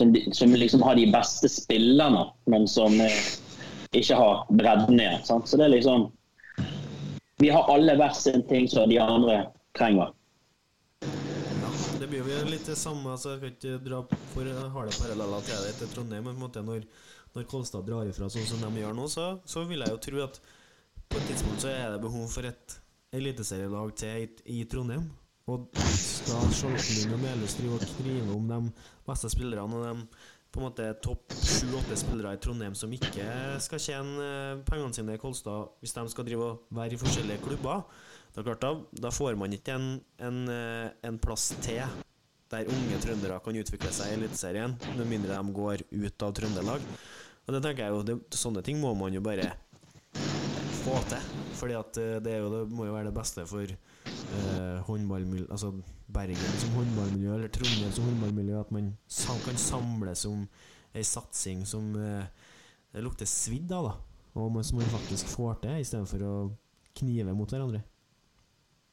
[0.00, 3.22] Som, som, liksom har de beste spillerne, men som eh,
[3.94, 5.22] ikke har bredden igjen.
[5.22, 5.46] Sant?
[5.46, 6.08] Så det er liksom
[7.42, 10.12] Vi har alle hver sin ting som de andre trenger.
[11.02, 13.16] Ja, det blir jo litt det samme.
[13.18, 13.98] så jeg kan ikke dra
[14.30, 16.28] for harde paralleller til det til Trondheim.
[16.28, 16.84] Men på en måte når,
[17.34, 20.22] når Kolstad drar ifra sånn som de gjør nå, så, så vil jeg jo tro
[20.22, 20.38] at
[21.10, 22.76] på et tidspunkt så er det behov for et
[23.18, 25.10] eliteserielag til i, i Trondheim.
[25.50, 25.66] Og
[25.98, 28.60] skal Skjolden og Melhus drive og skrive om de
[29.10, 30.06] beste spillerne og de
[30.52, 33.24] på en måte topp sju-åtte spillere i Trondheim som ikke
[33.64, 37.40] skal tjene eh, pengene sine i Kolstad, hvis de skal drive og være i forskjellige
[37.46, 37.86] klubber,
[38.34, 38.72] da, klart, da,
[39.06, 39.88] da får man ikke en,
[40.20, 41.80] en, eh, en, plass til
[42.52, 46.84] der unge trøndere kan utvikle seg i Eliteserien, med mindre de går ut av Trøndelag.
[47.46, 49.48] Og det tenker jeg jo, det, Sånne ting må man jo bare
[50.82, 51.32] få til.
[51.56, 53.72] Fordi at eh, det, jo, det må jo være det beste for
[54.06, 55.72] eh, håndballmiljø Altså
[56.12, 58.92] Bergen som håndballmiljø, eller Trondheim som håndballmiljø, at man
[59.44, 60.46] kan samles om
[60.94, 62.26] ei satsing som eh,
[63.00, 63.94] lukter svidd av, da.
[64.34, 66.34] Og som man faktisk får til, istedenfor å
[66.96, 67.82] knive mot hverandre.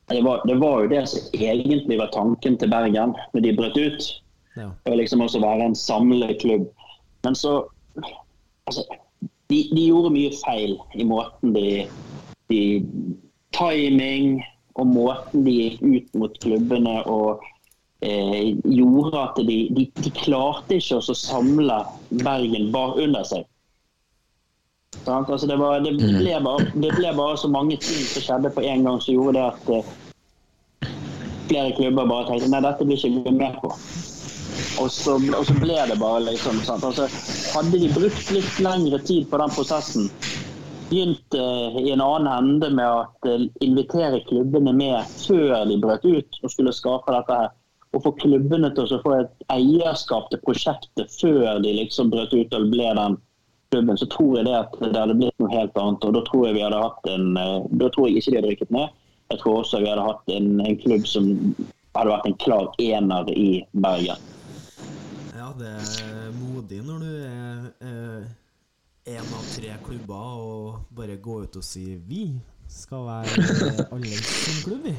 [0.09, 3.77] Det var, det var, jo det som egentlig var tanken til Bergen når de brøt
[3.77, 4.07] ut.
[4.57, 4.71] Ja.
[4.83, 6.65] Det var liksom også være en samleklubb.
[7.23, 7.67] Men så
[8.65, 8.83] altså,
[9.49, 11.67] de, de, gjorde mye feil i måten de,
[12.49, 12.61] de
[13.55, 14.41] Timing
[14.79, 17.45] og måten de gikk ut mot klubbene og
[18.05, 21.79] eh, gjorde at de, de, de, klarte ikke å samle
[22.23, 23.47] Bergen bare under seg.
[25.05, 26.19] Altså det, var, det, mm.
[26.19, 29.37] ble bare, det, ble bare, så mange ting som skjedde på en gang som gjorde
[29.37, 29.91] det at eh,
[31.49, 33.73] flere klubber bare tenkte nei, dette blir ikke vi med på.
[34.79, 36.85] Og så, og så, ble det bare liksom sant?
[36.87, 37.07] Altså,
[37.53, 40.09] Hadde de brukt litt lengre tid på den prosessen,
[40.89, 46.05] begynt uh, i en annen ende med å uh, invitere klubbene med før de brøt
[46.05, 47.49] ut og skulle skape dette her,
[47.93, 52.53] og få klubbene til å få et eierskap til prosjektet før de liksom brøt ut
[52.53, 53.17] og ble den
[53.69, 56.05] klubben, så tror jeg det at det hadde blitt noe helt annet.
[56.05, 58.53] og Da tror jeg vi hadde hatt en, uh, da tror jeg ikke de hadde
[58.53, 58.97] rykket ned.
[59.29, 61.29] Jeg tror også vi hadde hatt en, en klubb som
[61.97, 64.27] hadde vært en klar ener i Bergen
[65.37, 68.29] Ja, det er modig når du er
[69.09, 72.25] én av tre klubber og bare gå ut og si 'vi
[72.69, 74.95] skal være alle sin klubb', vi.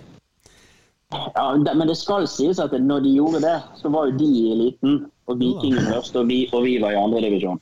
[1.12, 4.52] Ja, men det skal sies at når de gjorde det, så var jo de i
[4.52, 5.06] eliten.
[5.26, 7.60] Og Vikingen først, og vi, og vi var i andredivisjon.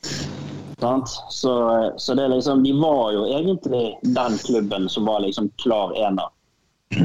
[1.31, 1.53] Så,
[1.97, 6.29] så det liksom, de var jo egentlig den klubben som var liksom klar ener.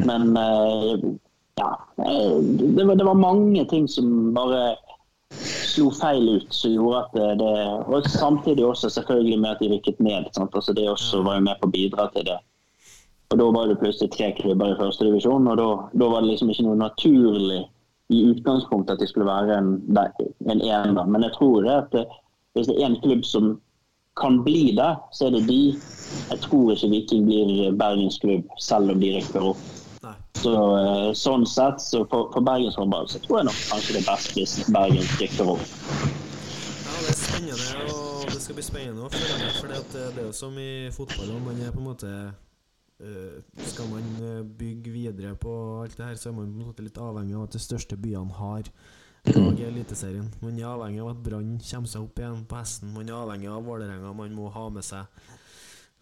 [0.05, 0.99] Men eh,
[1.59, 2.37] ja, eh,
[2.77, 4.75] det var, det var mange ting som bare
[5.41, 7.51] slo feil ut, som gjorde at det, det
[7.87, 10.29] Og samtidig også selvfølgelig med at de rykket ned.
[10.37, 12.39] Altså det også var jo med på å bidra til det.
[13.33, 16.29] Og Da var det plutselig tre klubber i første divisjon, og da, da, var det
[16.29, 17.63] liksom ikke noe naturlig
[18.13, 21.05] i utgangspunktet at de skulle være en, en ener.
[21.05, 22.03] Men jeg tror det at det,
[22.53, 23.55] hvis det er en klubb som
[24.21, 25.73] kan bli det, så er det de.
[26.29, 29.63] Jeg tror ikke Viking blir bergensklubb, selv om de rykker opp.
[30.33, 34.07] Så, eh, sånn sett, så for, for bergenshåndball så tror jeg nok kanskje det er
[34.07, 35.67] best hvis Bergen rykker opp.
[36.83, 39.53] Ja, det er spennende, og det skal bli spennende å følge med.
[39.59, 43.37] For det er jo som i fotball, man er på en måte uh,
[43.69, 46.85] Skal man eh, bygge videre på alt det her, så er man på en måte
[46.85, 48.67] litt avhengig av at de største byene har
[49.31, 50.27] lag i Eliteserien.
[50.41, 52.91] Man er avhengig av at Brann kommer seg opp igjen på hesten.
[52.95, 54.11] Man er avhengig av Vålerenga.
[54.17, 55.07] Man må ha med seg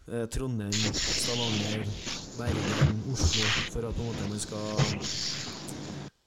[0.08, 1.86] eh, Trondheim, Stavanger,
[2.38, 4.62] Bergen, Oslo for at på en måte man skal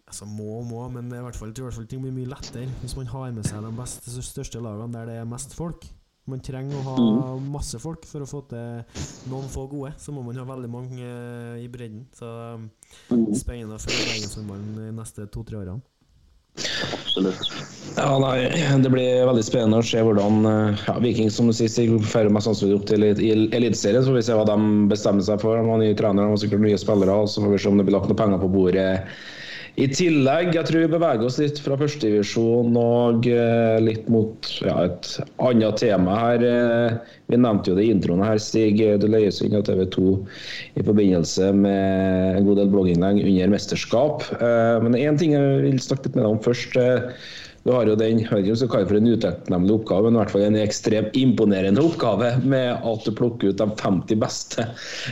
[0.06, 2.70] Altså må og må, men i hvert fall, i hvert fall ting blir mye lettere
[2.80, 5.90] hvis man har med seg de beste, største lagene der det er mest folk.
[6.26, 6.94] Man trenger å ha
[7.38, 7.50] mm.
[7.54, 9.92] masse folk for å få til noen få gode.
[10.02, 12.08] Så må man ha veldig mange uh, i bredden.
[12.18, 12.70] Så um,
[13.38, 15.84] spennende å følge bergenshåndballen de neste to-tre årene.
[17.16, 17.52] Absolutt.
[17.96, 18.50] Ja, nei,
[18.84, 22.44] Det blir veldig spennende å se hvordan eh, ja, Viking som du sier, fører meg
[22.44, 24.04] sannsynlig opp til Eliteserien.
[24.04, 24.58] Så får vi se hva de
[24.92, 25.56] bestemmer seg for.
[25.56, 27.16] De har nye trenere og sikkert nye spillere.
[27.16, 28.90] og Så får vi se om det blir lagt noen penger på bordet
[29.82, 30.54] i tillegg.
[30.56, 35.10] Jeg tror vi beveger oss litt fra førstedivisjon og eh, litt mot ja, et
[35.44, 36.46] annet tema her.
[36.48, 38.80] Eh, vi nevnte jo det i introen her, Stig.
[39.02, 40.12] Du leies inn av TV 2
[40.80, 44.28] i forbindelse med en god del blogginnlegg under mesterskap.
[44.86, 46.78] Men én ting jeg vil snakke litt med deg om først.
[47.66, 50.44] Du har jo den vet ikke du for en utakknemlig oppgave, men i hvert fall
[50.46, 54.68] en ekstremt imponerende oppgave med at du plukker ut de 50 beste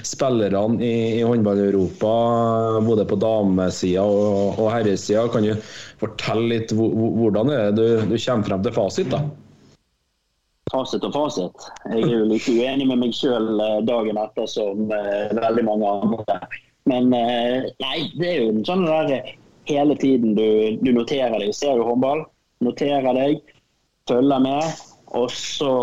[0.06, 2.12] spillerne i, i håndball-Europa,
[2.86, 5.24] både på damesida og, og herresida.
[5.34, 5.56] Kan du
[5.98, 9.10] fortelle litt hvordan det du, du kommer frem til fasit?
[9.10, 9.24] da?
[10.70, 11.66] Fasit og fasit.
[11.90, 15.96] Jeg er jo like uenig med meg sjøl eh, dagen etter som uh, veldig mange
[16.06, 16.38] andre.
[16.86, 19.34] Men uh, nei, det er jo sånn der
[19.66, 21.50] hele tiden du, du noterer deg.
[21.58, 22.28] Ser du håndball,
[22.66, 23.56] noterer deg,
[24.10, 25.74] følger med, og så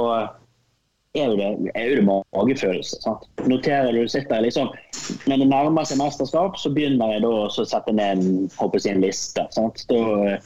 [1.15, 3.01] er jo det, er jo det magefølelse.
[3.03, 3.27] Sant?
[3.51, 4.71] Noterer du sitter liksom
[5.27, 8.95] Når det nærmer seg mesterskap, så begynner jeg da å sette ned en, håper jeg,
[8.95, 9.47] en liste.
[9.57, 9.83] Sant?
[9.91, 10.39] Da,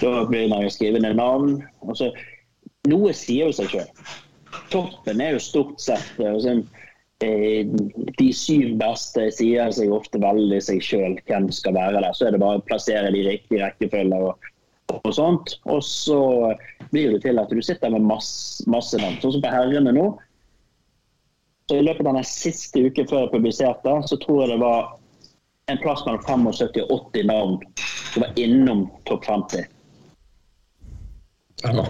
[0.00, 1.60] da begynner jeg å skrive ned navn.
[1.84, 2.12] og så
[2.88, 3.88] Noe sier jo seg sjøl.
[4.72, 6.54] Toppen er jo stort sett altså,
[7.20, 12.14] de syv beste sier seg ofte veldig seg sjøl hvem skal være der.
[12.16, 14.48] Så er det bare å plassere de riktige rekkefølger og
[14.94, 15.58] og sånt.
[15.64, 16.20] Og så
[16.90, 19.18] blir det til at du sitter med masse, masse navn.
[19.22, 20.08] Sånn som på herrene nå.
[21.68, 24.94] Så I løpet av den siste uken før jeg publiserte, så tror jeg det var
[25.68, 27.58] en plass mellom 75 og 80 navn
[28.14, 29.66] som var innom topp 50.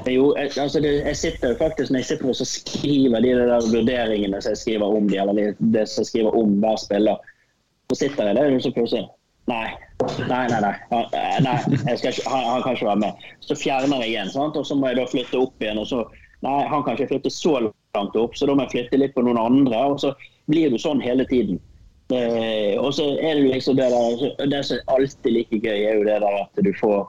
[0.08, 4.40] Jo, jeg, altså det, jeg sitter faktisk når jeg sitter og skriver de der vurderingene
[4.40, 7.20] som jeg skriver om de, eller det som jeg skriver om hver spiller,
[7.92, 9.04] så sitter jeg der og så plutselig
[9.48, 9.68] Nei.
[10.28, 10.74] Nei, nei, nei.
[10.90, 11.06] Han,
[11.42, 11.56] nei
[11.94, 13.28] ikke, han, han, kan ikke være med.
[13.44, 14.58] Så fjerner jeg igjen, sant?
[14.60, 15.80] og så må jeg da flytte opp igjen.
[15.80, 16.04] og så,
[16.44, 19.24] Nei, han kan ikke flytte så langt opp, så da må jeg flytte litt på
[19.26, 19.80] noen andre.
[19.90, 20.12] og Så
[20.50, 21.58] blir du sånn hele tiden.
[22.14, 25.98] Eh, og så er det liksom det der Det som er alltid like gøy, er
[25.98, 27.02] jo det der at du får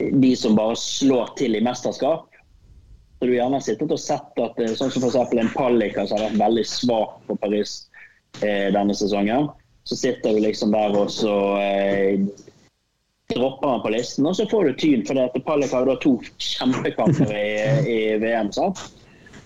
[0.00, 2.26] de som bare slår til i mesterskap.
[3.20, 5.36] Så du gjerne har sittet og sett at eh, sånn som f.eks.
[5.36, 7.82] en Pallika som har vært veldig svak på Paris
[8.40, 9.52] eh, denne sesongen
[9.90, 12.20] så sitter du liksom der og så eh,
[13.34, 15.02] dropper han på listen, og så får du tyn.
[15.06, 17.48] For det Palik har jo to kjempekamper i,
[17.90, 18.52] i, VM.
[18.54, 18.84] sant?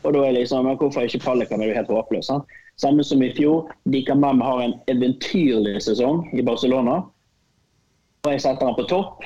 [0.04, 2.28] Og da er liksom, men Hvorfor ikke Pallika er jo helt håpløs?
[2.28, 2.52] sant?
[2.76, 3.72] Samme som i fjor.
[3.88, 7.00] Dika Mem har en eventyrlig sesong i Barcelona.
[8.26, 9.24] Og jeg setter han på topp.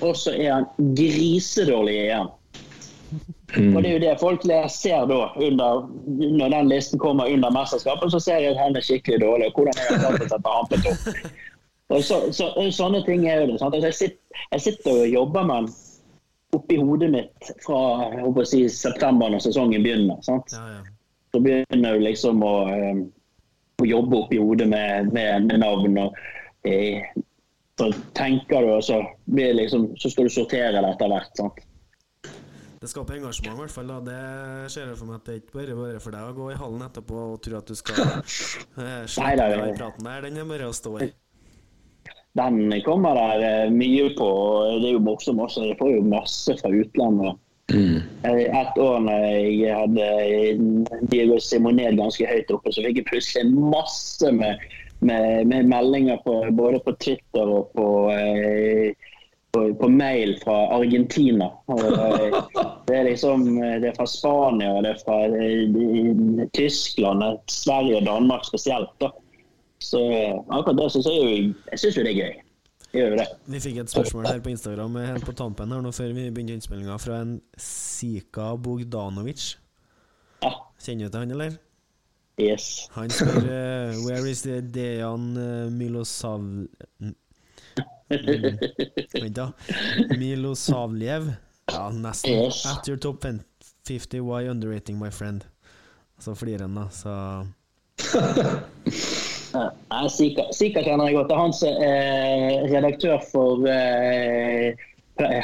[0.00, 2.32] Og så er han grisedårlig i EM.
[3.56, 3.76] Mm.
[3.76, 5.88] Og Det er jo det folk ser da under,
[6.20, 8.12] når den listen kommer under mesterskapet.
[8.12, 9.46] Så ser jeg at han er skikkelig dårlig.
[9.46, 11.28] og Hvordan er klart å sette han på topp?
[11.88, 13.60] Og så, så, Sånne ting er jo det.
[13.62, 15.70] Altså jeg, sitter, jeg, sitter, og jobber med
[16.56, 17.78] oppi hodet mitt fra
[18.12, 20.20] jeg håper å si, september når sesongen begynner.
[20.28, 20.82] Ja, ja.
[21.32, 23.00] Så begynner du liksom å, um,
[23.80, 25.96] å jobbe oppi hodet med, med, med navn.
[26.04, 27.08] og eh,
[27.78, 31.32] så tenker du, og så, liksom, så skal du sortere det etter hvert.
[31.38, 31.60] sant?
[32.78, 33.88] Det skaper engasjement, i hvert fall.
[33.90, 33.98] Da.
[34.06, 36.50] Det ser jeg for meg at det er ikke bare bare for deg å gå
[36.52, 37.98] i hallen etterpå og tro at du skal
[38.84, 40.28] eh, slippe den praten der.
[40.28, 41.10] Den er bare å stå i.
[42.38, 44.30] Den kommer der eh, mye på.
[44.78, 45.66] Det er jo morsomt også.
[45.72, 47.44] Jeg får jo masse fra utlandet.
[47.68, 47.98] Mm.
[48.24, 50.04] Et år når jeg hadde
[51.10, 54.62] Diego Simonet ganske høyt oppe, så fikk jeg plutselig masse med,
[55.04, 59.10] med, med meldinger på, både på Twitter og på eh,
[59.58, 61.44] på, på, mail fra Argentina.
[61.44, 62.42] Eh,
[62.86, 68.46] det er liksom det er fra Spania, det er fra eh, Tyskland, Sverige og Danmark
[68.46, 68.92] spesielt.
[69.00, 69.10] da.
[69.78, 70.00] Så
[70.50, 72.44] akkurat det syns jeg, jeg synes jo det er gøy.
[73.52, 76.56] Vi fikk et spørsmål her på Instagram helt på tampen her nå før vi begynte
[76.56, 79.52] innspillinga, fra en Sika Bogdanovic.
[80.42, 80.54] Ja.
[80.82, 81.58] Kjenner du til han, eller?
[82.38, 82.86] Yes.
[82.94, 85.32] Han spør uh, Where is the Dejan
[85.74, 86.46] Milosav...
[88.08, 89.52] Vent, da.
[90.18, 91.32] Milosavljev.
[91.72, 92.32] Ja, nesten.
[92.32, 92.66] Yes.
[92.66, 93.24] At your top
[93.88, 95.44] 50, why underrating my friend?
[96.18, 96.88] Så flirer han, da.
[96.90, 97.08] Så
[99.88, 101.28] ja, Sika kjenner jeg godt.
[101.28, 104.88] Det er han som er redaktør for eh,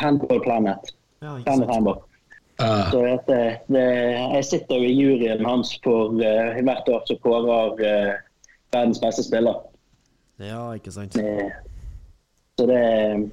[0.01, 0.95] Handball Planet.
[1.20, 2.03] Ja, Planet Handball.
[2.62, 2.91] Uh.
[2.91, 3.84] Så det, det,
[4.36, 8.12] jeg sitter jo i juryen hans for uh, hvert år som kårer uh,
[8.74, 9.59] verdens beste spiller.
[10.39, 11.18] Ja, ikke sant.
[11.18, 11.51] Uh,
[12.55, 12.82] så det,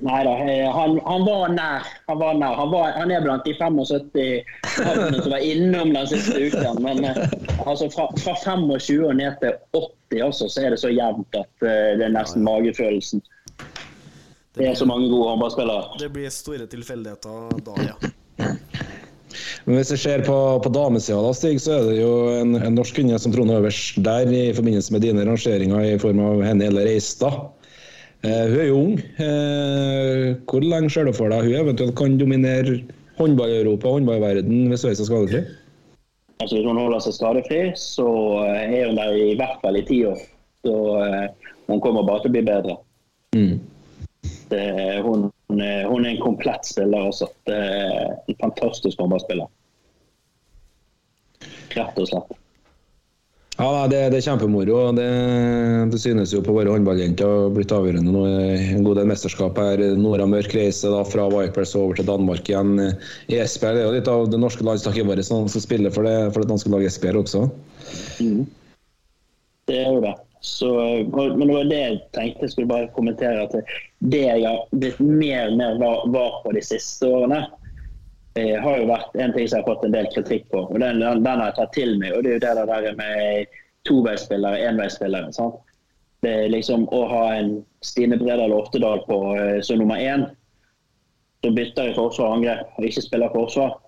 [0.02, 0.32] nei da,
[0.74, 1.90] han, han, var nær.
[2.10, 2.56] Han var nær.
[2.58, 6.82] Han, var, han er blant de 75 som var innom den siste uken.
[6.82, 7.20] Men eh,
[7.68, 11.54] altså, fra, fra 25 og ned til 80 også, så er det så jevnt at
[11.62, 13.22] uh, det er nesten magefølelsen.
[14.58, 16.02] Det er så mange gode håndballspillere.
[16.02, 18.12] Det blir store tilfeldigheter da, ja.
[19.70, 22.12] Men hvis vi ser på, på damesida, da, Stig, så er det jo
[22.42, 26.26] en, en norsk kvinne som troner øverst der i forbindelse med dine rangeringer i form
[26.26, 27.38] av Henny eller Reistad.
[28.24, 29.00] Eh, hun er jo ung.
[29.18, 32.78] Eh, hvor lenge ser du for deg hun eventuelt kan dominere
[33.18, 35.42] håndball-Europa og håndballverden hvis hun er skadefri?
[36.42, 38.08] Altså, hvis hun holder seg skadefri, så
[38.46, 40.22] eh, er hun der i hvert fall i ti år.
[40.62, 40.76] Så
[41.66, 42.76] hun kommer bare til å bli bedre.
[43.34, 43.58] Mm.
[44.52, 44.66] Det,
[45.02, 47.26] hun, hun er en komplett spiller også.
[47.50, 49.50] En fantastisk håndballspiller.
[51.74, 52.41] Rett og slett.
[53.62, 54.78] Ja, det, det er kjempemoro.
[54.98, 55.08] Det,
[55.94, 58.24] det synes jo på våre håndballjenter har blitt avgjørende nå.
[58.58, 59.84] En god del mesterskap her.
[60.00, 62.74] Nora Mørk reiser fra Vipers over til Danmark igjen.
[63.30, 66.10] I Esbjerg det er jo litt av det norske landslaget vårt som som spiller for
[66.10, 67.44] det, for det danske laget Esbjerg også.
[68.24, 68.42] Mm.
[69.70, 70.18] Det er jo det.
[70.42, 70.74] Så,
[71.14, 73.46] men det var det jeg tenkte jeg skulle bare kommentere.
[73.46, 77.44] at Det jeg har blitt mer og mer var, var på de siste årene,
[78.40, 80.66] eh, har jo vært en ting som jeg har fått en del kritikk på.
[80.68, 82.16] og Den, den, den har jeg tatt til meg.
[82.16, 83.60] og Det er jo det der med
[83.90, 85.34] toveisspillere, enveisspillere.
[85.36, 85.60] sant?
[86.22, 90.28] Det er liksom Å ha en Stine Bredal Oftedal på eh, som nummer én,
[91.42, 93.80] som bytter i forsvar og angrep og ikke spiller forsvar.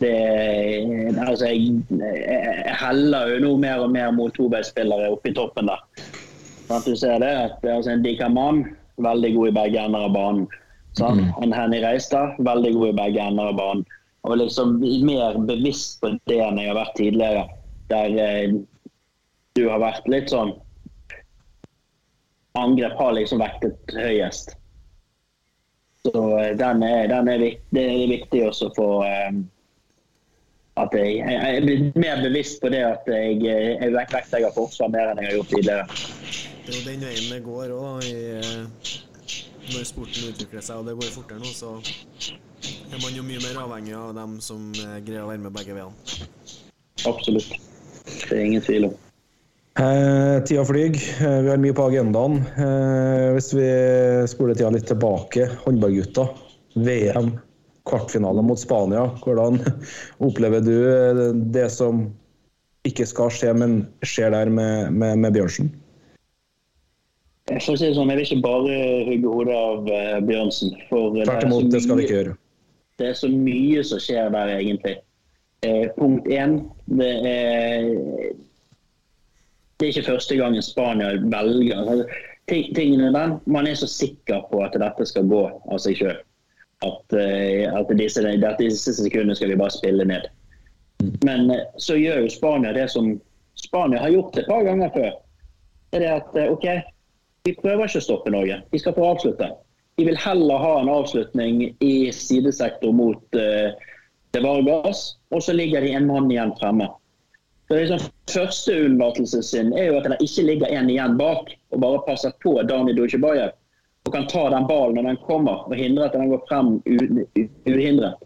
[0.00, 0.14] Det,
[1.20, 5.82] altså jeg, jeg heller jo nå mer og mer mot toveisspillere oppe i toppen der.
[6.86, 8.62] Du ser det, at altså En Dikaman
[9.02, 9.84] veldig god i begge
[10.98, 11.22] Sånn?
[11.42, 13.84] En Henny Reistad veldig god i begge ender av banen.
[14.26, 17.44] Og liksom mer bevisst på det enn jeg har vært tidligere.
[17.92, 18.56] Der eh,
[19.58, 20.54] du har vært litt sånn
[22.58, 24.56] Angrep har liksom vektet høyest.
[26.02, 29.30] Så eh, den er, den er, det er viktig også for eh,
[30.80, 35.12] at jeg, jeg, er blitt mer bevisst på det at jeg, jeg vektlegger forsvar mer
[35.12, 35.86] enn jeg har gjort tidligere.
[36.66, 38.10] Det er jo den veien det går òg.
[39.70, 43.60] Når sporten utvikler seg og det går fortere nå, så er man jo mye mer
[43.62, 46.16] avhengig av dem som greier å være med begge veiene.
[47.06, 47.54] Absolutt.
[48.04, 48.98] Det er ingen tvil om.
[49.78, 50.96] Eh, tida flyr.
[50.96, 52.40] Eh, vi har mye på agendaen.
[52.58, 53.68] Eh, hvis vi
[54.28, 56.26] spoler tida litt tilbake, håndballgutta.
[56.74, 57.32] VM,
[57.88, 59.06] kvartfinale mot Spania.
[59.22, 59.60] Hvordan
[60.26, 61.22] opplever du eh,
[61.54, 62.08] det som
[62.88, 65.70] ikke skal skje, men skjer der med, med, med Bjørnsen?
[67.58, 68.74] For å si det sånn, Jeg vil ikke bare
[69.08, 70.74] hugge hodet av uh, Bjørnsen.
[70.88, 72.34] for Tvert imot, det skal vi ikke gjøre.
[73.00, 74.98] Det er så mye som skjer der, egentlig.
[75.66, 76.54] Eh, punkt én
[76.88, 77.88] det er,
[79.76, 82.06] det er ikke første gangen Spania velger altså,
[82.48, 86.20] tingene den, Man er så sikker på at dette skal gå av seg sjøl.
[86.80, 88.24] At, at disse,
[88.60, 90.30] disse sekundene skal vi bare spille ned.
[91.28, 93.18] Men så gjør jo Spania det som
[93.60, 95.12] Spania har gjort et par ganger før.
[95.92, 96.66] Det er det at OK,
[97.44, 98.60] vi prøver ikke å stoppe Norge.
[98.72, 99.50] De skal få avslutte.
[99.98, 103.72] De vil heller ha en avslutning i sidesektor mot uh,
[104.30, 106.88] det Vargas, og så ligger de en mann igjen fremme.
[107.68, 111.82] Så liksom, Første unnlatelsen sin er jo at det ikke ligger en igjen bak og
[111.82, 113.52] bare passer på Dani Dushibayev
[114.06, 116.76] og kan ta den ballen når den kommer og hindre at den går frem
[117.68, 118.22] uhindret.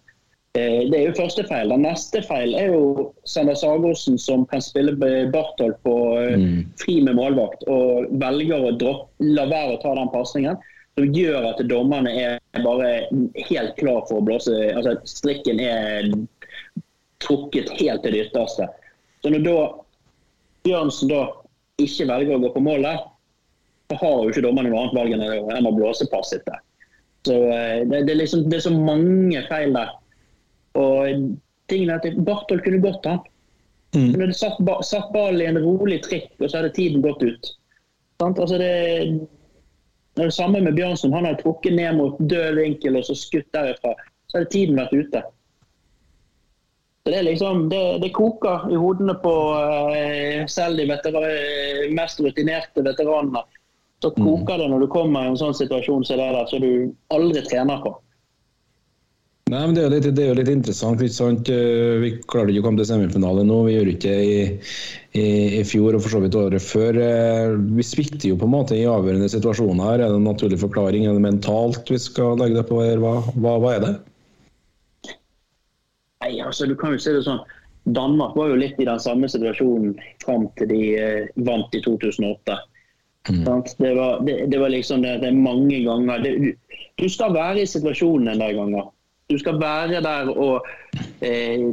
[0.54, 1.72] Det er jo første feil.
[1.72, 4.94] Den neste feil er jo Sander Sagosen som kan spille
[5.32, 5.94] Barthold på
[6.38, 6.60] mm.
[6.78, 10.60] fri med målvakt og velger å droppe, la være å ta den pasningen.
[10.94, 12.92] Som gjør at dommerne er bare
[13.48, 16.06] helt klar for å blåse altså Strikken er
[17.24, 18.68] trukket helt til det ytterste.
[19.24, 19.56] Så når da
[20.64, 21.24] Bjørnsen da
[21.82, 23.02] ikke velger å gå på målet,
[23.90, 25.18] så har jo ikke dommerne noe annet valg
[25.58, 26.46] enn å blåse passet.
[27.26, 29.92] Så det, det, er liksom, det er så mange feil der.
[30.78, 31.24] Og
[31.70, 33.22] tingen er at Barthold kunne gått han.
[33.94, 34.10] Mm.
[34.10, 37.52] Men hadde satt, satt ballen i en rolig trikk, og så hadde tiden gått ut.
[38.24, 38.72] Altså det,
[40.16, 41.12] det det samme med Bjørnsen.
[41.12, 43.94] Han har trukket ned mot død vinkel og så skutt derifra.
[44.26, 45.22] Så hadde tiden vært ute.
[47.04, 51.26] Så Det liksom, det, det koker i hodene på uh, selv de veteran,
[51.94, 53.42] mest rutinerte veteranene.
[54.02, 56.70] Så koker det når du kommer i en sånn situasjon som det der, så du
[57.14, 57.92] aldri trener på.
[59.54, 61.02] Nei, men det er, litt, det er jo litt interessant.
[61.04, 61.50] ikke sant?
[62.02, 63.60] Vi klarte ikke å komme til semifinale nå.
[63.68, 64.38] Vi gjorde ikke i,
[65.14, 65.26] i,
[65.60, 66.98] i, fjor og for så vidt året før.
[67.76, 69.84] Vi svikter jo på en måte i avgjørende situasjoner.
[69.84, 70.00] her.
[70.00, 71.06] Er det en naturlig forklaring?
[71.06, 72.80] Er det mentalt vi skal legge det på?
[72.82, 73.92] Hva, hva, hva er det?
[76.24, 77.44] Nei, altså Du kan jo se det sånn.
[77.94, 79.94] Danmark var jo litt i den samme situasjonen
[80.24, 80.82] fram til de
[81.46, 82.58] vant i 2008.
[83.28, 83.44] Mm.
[83.78, 86.32] Det, var, det, det, var, liksom det, det er mange ganger det,
[87.00, 88.90] Du skal være i situasjonen en del ganger.
[89.30, 90.66] Du skal være der og
[91.24, 91.64] eh,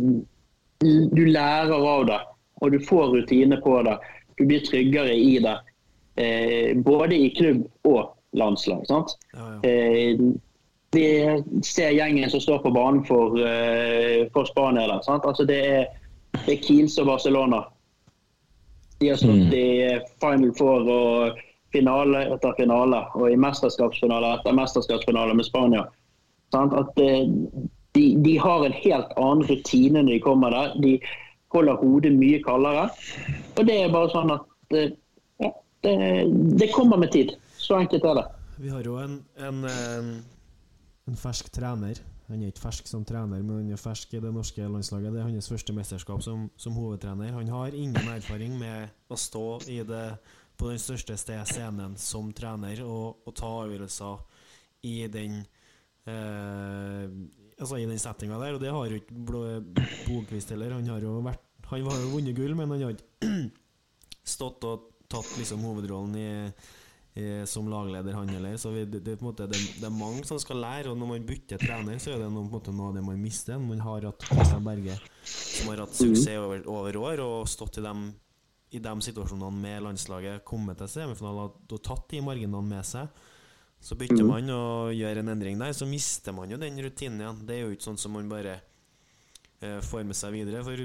[1.15, 2.19] Du lærer av det.
[2.61, 3.97] Og du får rutine på det.
[4.37, 5.57] Du blir tryggere i det.
[6.17, 8.85] Eh, både i klubb og landslag.
[8.87, 9.15] sant?
[9.33, 9.69] Ja, ja.
[9.69, 10.19] Eh,
[10.91, 11.03] vi
[11.63, 14.87] ser gjengen som står på banen for, eh, for Spania.
[14.87, 15.23] Der, sant?
[15.25, 15.85] Altså det er,
[16.45, 17.61] det er Kiels og Barcelona.
[18.99, 19.53] De har stått Mm.
[19.53, 21.39] i Final Four og
[21.73, 25.85] finale etter finale, og i mesterskapsfinale etter mesterskapsfinale med Spania.
[26.57, 27.27] At eh,
[27.95, 30.75] de, de har en helt annen rutine når de kommer der.
[30.83, 30.93] De
[31.51, 32.89] holder hodet mye kaldere.
[33.57, 34.93] Og det er bare sånn at eh,
[35.43, 35.51] ja,
[35.85, 35.95] det,
[36.59, 37.35] det kommer med tid.
[37.61, 38.27] Så enkelt er det.
[38.61, 40.15] Vi har jo en, en, en,
[41.09, 41.99] en fersk trener.
[42.31, 45.11] Han er ikke fersk som trener, men han er fersk i det norske landslaget.
[45.11, 47.33] Det er hans første mesterskap som, som hovedtrener.
[47.35, 50.05] Han har ingen erfaring med å stå det,
[50.55, 54.23] på den største scenen som trener og, og ta avgjørelser
[54.87, 55.41] i den
[56.09, 57.05] eh,
[57.61, 60.73] Altså i den settinga der, og det har jo ikke Bogquist heller.
[60.73, 63.51] Han har jo vært Han har jo vunnet gull, men han har ikke
[64.33, 66.31] stått og tatt liksom hovedrollen i
[67.45, 68.57] som lagleder, han heller.
[68.57, 71.25] Så vi, det, det, måte, det, det er mange som skal lære, og når man
[71.27, 73.59] bytter trener, så er det noe, måte, noe av det man mister.
[73.59, 74.95] Man har hatt Christian Berge,
[75.27, 78.07] som har hatt suksess over, over år, og stått i dem
[78.71, 83.11] i de situasjonene med landslaget, kommet til semifinalen og tatt de marginene med seg.
[83.81, 87.39] Så bytter man og gjør en endring der, så mister man jo den rutinen igjen.
[87.47, 88.59] Det er jo ikke sånn som man bare
[89.59, 90.61] eh, får med seg videre.
[90.67, 90.83] For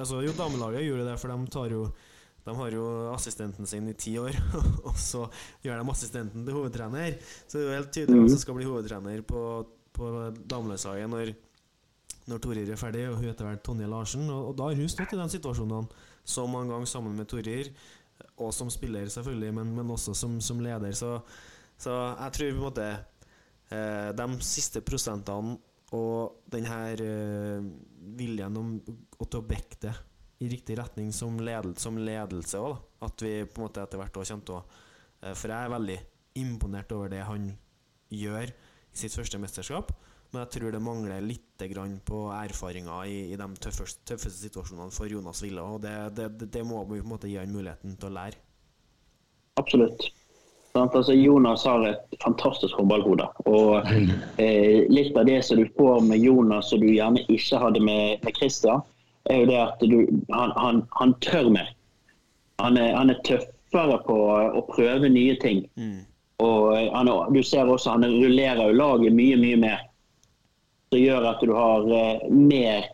[0.00, 1.84] altså, jo, damelaget gjør det, for de tar jo
[2.40, 4.32] de har jo assistenten sin i ti år,
[4.88, 5.26] og så
[5.60, 7.18] gjør de assistenten til hovedtrener.
[7.44, 9.42] Så det er jo helt tydelig hvem som skal bli hovedtrener på,
[9.92, 10.12] på
[10.48, 11.34] damelandslaget når,
[12.32, 14.24] når Torir er ferdig, og hun heter vel Tonje Larsen.
[14.32, 17.68] Og, og da har hun stått i de situasjonene så mange ganger sammen med Torir,
[18.40, 20.96] og som spiller, selvfølgelig, men, men også som, som leder.
[20.96, 21.18] Så,
[21.80, 22.86] så jeg tror på en måte
[23.72, 25.56] eh, de siste prosentene
[25.96, 27.64] og den her eh,
[28.18, 28.76] viljen om,
[29.18, 29.94] å til å backe det
[30.40, 34.20] i riktig retning som, ledel, som ledelse òg, at vi på en måte etter hvert
[34.20, 35.98] òg kommer til å eh, For jeg er veldig
[36.40, 37.50] imponert over det han
[38.14, 39.90] gjør i sitt første mesterskap,
[40.30, 41.46] men jeg tror det mangler litt
[42.06, 46.62] på erfaringer i, i de tøffeste, tøffeste situasjonene for Jonas Villa, og det, det, det
[46.66, 48.40] må vi på en måte gi han muligheten til å lære.
[49.60, 50.06] Absolutt.
[50.78, 53.26] Altså, Jonas har et fantastisk håndballhode.
[53.50, 53.82] Og
[54.42, 58.22] eh, litt av det som du får med Jonas som du gjerne ikke hadde med,
[58.24, 58.84] med Christian,
[59.30, 59.98] er jo det at du,
[60.32, 61.74] han, han, han tør mer.
[62.62, 64.16] Han er, han er tøffere på
[64.60, 65.64] å prøve nye ting.
[66.40, 69.84] Og eh, han, du ser også han rullerer jo laget mye, mye mer.
[70.90, 72.88] Som gjør at du har eh, mer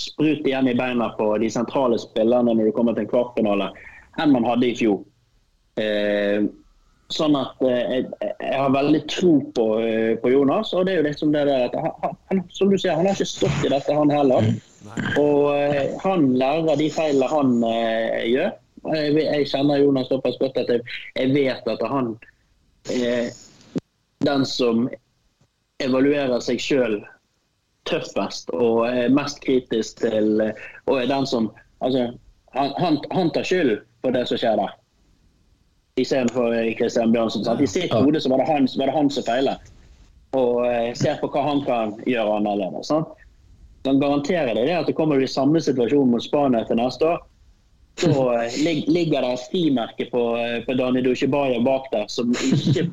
[0.00, 3.70] sprut igjen i beina på de sentrale spillerne når du kommer til en kvartfinale,
[4.18, 5.02] enn man hadde i fjor.
[5.80, 6.46] Eh,
[7.12, 8.06] sånn at eh, jeg,
[8.40, 10.72] jeg har veldig tro på, eh, på Jonas.
[10.74, 11.76] Og det er jo liksom det der at
[12.30, 14.50] han, som du sier, han har ikke stått i dette, han heller.
[15.20, 18.52] Og eh, han lærer de feilene han gjør.
[18.94, 20.84] Jeg, jeg kjenner Jonas såpass godt at jeg,
[21.16, 22.14] jeg vet at han
[22.92, 23.32] er
[24.24, 24.86] den som
[25.80, 26.98] evaluerer seg sjøl
[27.88, 31.50] tøffest og er mest kritisk til Og er den som
[31.84, 32.14] Altså,
[32.54, 34.76] han, han, han tar skyld for det som skjer der.
[36.00, 37.44] Istedenfor Kristian Bjørnsen.
[37.44, 37.60] Sant?
[37.60, 39.68] I sitt hode så var det han, var det han som feilet.
[40.34, 42.90] Og eh, ser på hva han kan gjøre annerledes.
[42.90, 43.12] Sant?
[43.84, 47.22] kan garantere deg at det kommer i samme situasjon mot Spania til neste år.
[48.00, 52.32] Så eh, lig, ligger det et frimerke på, eh, på Dani Dushibaya bak der som
[52.32, 52.88] ikke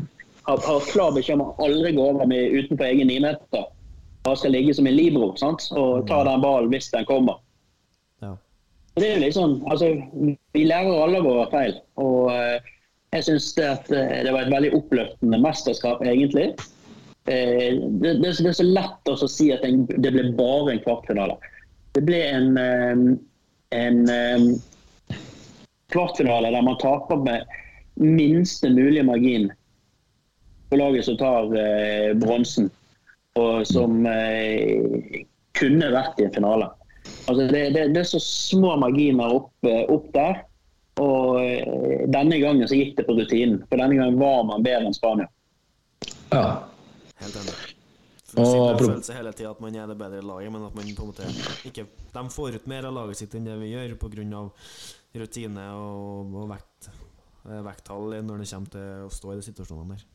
[0.45, 3.69] har, har klar beskjed om å aldri gå over med utenfor egen nimeter.
[4.21, 5.65] Bare skal ligge som en libro sant?
[5.73, 7.39] og ta den ballen hvis den kommer.
[8.21, 8.35] Ja.
[8.99, 9.95] Det er jo litt sånn, altså,
[10.53, 11.79] Vi lærer alle våre feil.
[11.97, 12.59] og eh,
[13.11, 16.53] Jeg syns det, eh, det var et veldig oppløftende mesterskap, egentlig.
[17.27, 21.35] Eh, det, det, er så lett å si at det ble bare en kvartfinale.
[21.91, 23.01] Det ble en, eh,
[23.75, 23.99] en
[25.91, 27.57] kvartfinale der man taper med
[27.99, 29.49] minste mulige margin
[30.71, 31.49] på laget som tar
[32.15, 32.69] bronsen,
[33.35, 34.05] og som
[35.59, 36.69] kunne vært i en finale.
[37.27, 40.39] Altså det, det, det er så små marginer opp, opp der.
[41.01, 43.61] Og eh, denne gangen så gikk det på rutinen.
[43.69, 45.27] For denne gangen var man bedre enn Spania.
[46.31, 46.45] Ja.
[47.21, 47.55] Helt enig.
[48.31, 50.63] Og For å pro- føle seg hele tida at man er det bedre laget, men
[50.63, 51.25] at man på en måte
[51.67, 51.83] ikke
[52.13, 54.45] De får ut mer av laget sitt enn det vi gjør, pga.
[55.19, 56.87] rutine og, og vekt,
[57.49, 60.05] eh, vekttall når det kommer til å stå i de situasjonene der.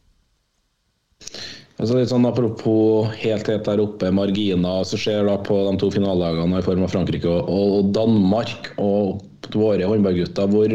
[1.77, 5.91] Altså litt sånn Apropos helt helt der oppe, marginer som skjer da på de to
[5.93, 9.21] finalelagene i form av Frankrike og, og Danmark og
[9.55, 10.51] våre håndballgutter.
[10.51, 10.75] Hvor,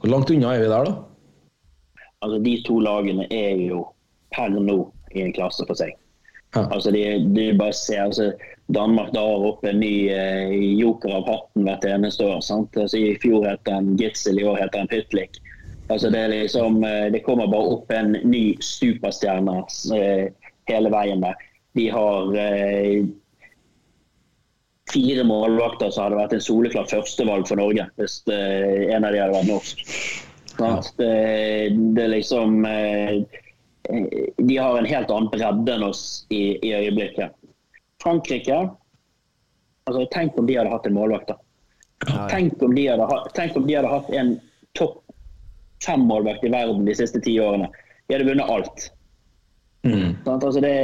[0.00, 0.94] hvor langt unna er vi der, da?
[2.20, 3.84] Altså De to lagene er jo
[4.34, 4.78] per nå
[5.16, 5.96] i en klasse for seg.
[6.54, 6.66] Ja.
[6.66, 7.02] Altså de,
[7.34, 8.32] de bare ser, altså
[8.74, 12.40] Danmark drar opp en ny eh, joker av hatten hvert eneste år.
[12.44, 12.76] sant?
[12.78, 15.40] Altså I fjor het den Gitzel, i år heter den Pytlik.
[15.90, 19.56] Altså det, liksom, eh, det kommer bare opp en ny superstjerne
[19.96, 20.26] eh,
[20.70, 21.38] hele veien der.
[21.78, 23.06] De har eh,
[24.92, 29.14] fire målvakter så hadde det vært en soleklart førstevalg for Norge hvis eh, en av
[29.14, 29.84] de hadde vært norsk.
[30.98, 31.12] Det,
[31.96, 33.22] det liksom eh,
[34.36, 37.32] De har en helt annen bredde enn oss i, i øyeblikket.
[38.02, 38.58] Frankrike
[39.88, 41.32] altså Tenk om de hadde hatt en målvakt.
[41.32, 41.38] da.
[42.30, 44.34] Tenk om, de hadde, tenk om de hadde hatt en
[44.78, 45.00] topp
[45.84, 47.70] fem-målvakt i verden de siste ti årene.
[48.06, 48.90] De hadde vunnet alt.
[50.24, 50.44] Sant?
[50.44, 50.74] Altså det,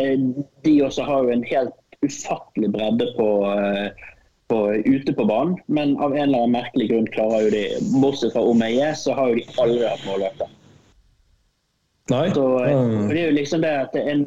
[0.65, 1.75] de også har jo en helt
[2.05, 3.89] ufattelig bredde på, eh,
[4.49, 7.65] på, ute på banen, men av en eller annen merkelig grunn klarer jo de
[8.03, 10.53] Bortsett fra Omeye, så har jo de aldri hatt målvakter.
[12.11, 12.31] Nei.
[12.35, 13.09] Så eh, Mm.
[13.09, 14.27] det er jo liksom det at en,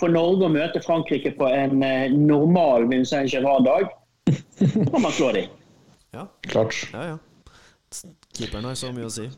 [0.00, 3.86] for- Norge å møte Frankrike på en eh, normal Vincent Gerard-dag,
[4.58, 5.46] så kan man slå dem.
[6.14, 6.74] Ja, Klart.
[6.92, 7.04] ja.
[7.14, 7.18] ja.
[8.34, 9.28] Keeperen har så mye å si.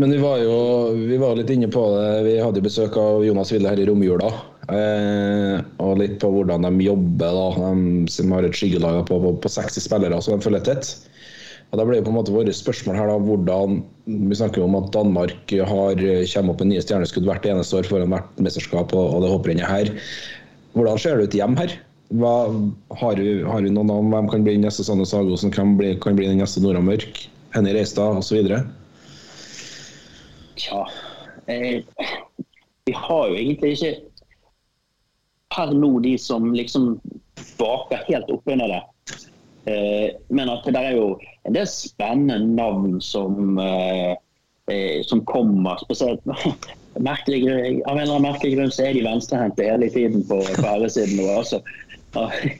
[0.00, 0.52] Men vi var jo
[0.96, 2.22] vi var litt inne på det.
[2.24, 4.30] Vi hadde besøk av Jonas Ville her i romjula.
[4.70, 7.70] Eh, og litt på hvordan de jobber, da.
[7.74, 10.92] De som har et skyggelag på, på, på 60 spillere som de følger tett.
[11.70, 13.76] Og Da ble jo på en måte våre spørsmål her da, hvordan
[14.10, 16.02] Vi snakker jo om at Danmark har,
[16.32, 19.70] kommer opp med nye stjerneskudd hvert eneste år foran hvert mesterskap og, og det hopprennet
[19.70, 19.92] her.
[20.74, 21.76] Hvordan ser det ut hjem her?
[22.18, 22.34] Hva,
[22.98, 24.10] har, vi, har vi noen navn?
[24.10, 27.22] hvem kan bli den neste Sanne Sagosen, hvem bli, kan bli den neste Nora Mørk,
[27.54, 28.50] Henny Reistad osv.?
[30.58, 30.80] Tja
[31.46, 31.86] eh,
[32.90, 33.94] Vi har jo egentlig ikke
[35.54, 36.94] per nå de som liksom
[37.58, 38.82] baker helt oppunder det.
[39.70, 41.14] Eh, men at det er jo
[41.48, 44.14] en del spennende navn som, eh,
[44.72, 45.76] eh, som kommer.
[45.84, 46.24] Spesielt
[46.98, 47.44] merkelig,
[47.86, 50.66] Av en eller annen merkelig grunn så er de venstrehendte hele tiden på, på.
[50.66, 51.62] Altså.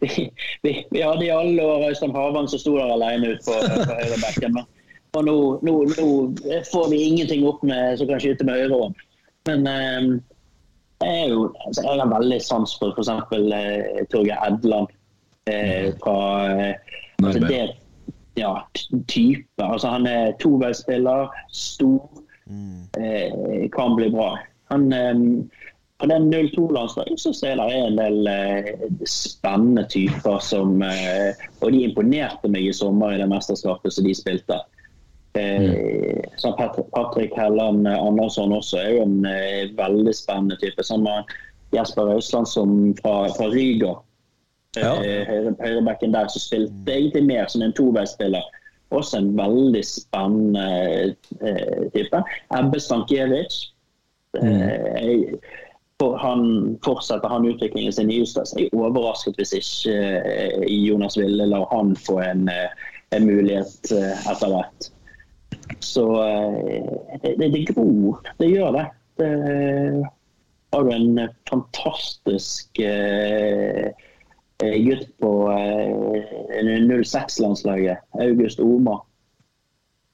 [0.00, 0.30] Vi,
[0.62, 3.94] vi, vi hadde i alle år Øystein Havang som sto der alene ute på, på
[3.96, 4.58] høyrebekken.
[5.16, 6.08] Og nå, nå, nå
[6.68, 9.00] får vi ingenting opp med som kan skyte med høyre hånd.
[9.48, 10.10] Men eh,
[11.00, 13.10] jeg, er jo, altså, jeg har veldig sans for f.eks.
[13.58, 14.94] Eh, Torgeir Edland.
[15.48, 16.16] Eh, fra
[16.50, 16.74] eh,
[17.22, 17.62] altså, det,
[18.36, 18.52] ja,
[19.08, 19.62] type.
[19.64, 22.22] Altså, han er toveisspiller, stor,
[22.98, 24.36] eh, kan bli bra.
[24.72, 25.14] Han, eh,
[25.98, 31.34] på den 02-landslaget så ser jeg det er en del eh, spennende typer som eh,
[31.60, 34.60] Og de imponerte meg i sommer i det mesterskapet som de spilte.
[35.34, 36.54] Eh, Som
[36.92, 40.84] Patrick Helland Andersson også er jo en eh, veldig spennende type.
[40.84, 43.94] Sammen med Jesper Øysland som fra, fra Ryga.
[44.76, 44.94] Ja.
[45.04, 48.44] Eh, høyre, høyrebacken der som spilte egentlig mer som en toveisspiller.
[48.90, 50.66] Også en veldig spennende
[51.42, 52.22] eh, type.
[52.56, 53.72] Ebbe Stankiewicz.
[54.42, 55.34] Eh,
[55.98, 58.46] for han fortsetter han utviklingen sin i Ustad.
[58.56, 62.70] Jeg er overrasket hvis ikke eh, Jonas ville la han få en, eh,
[63.16, 64.90] en mulighet eh, etter hvert.
[65.80, 66.92] Så eh,
[67.22, 68.22] det, det, det gror.
[68.38, 68.86] Det gjør det.
[69.18, 69.32] det
[70.70, 73.86] har du en fantastisk eh,
[74.62, 76.64] eh, gutt på eh,
[77.02, 79.00] 06-landslaget, August Oma,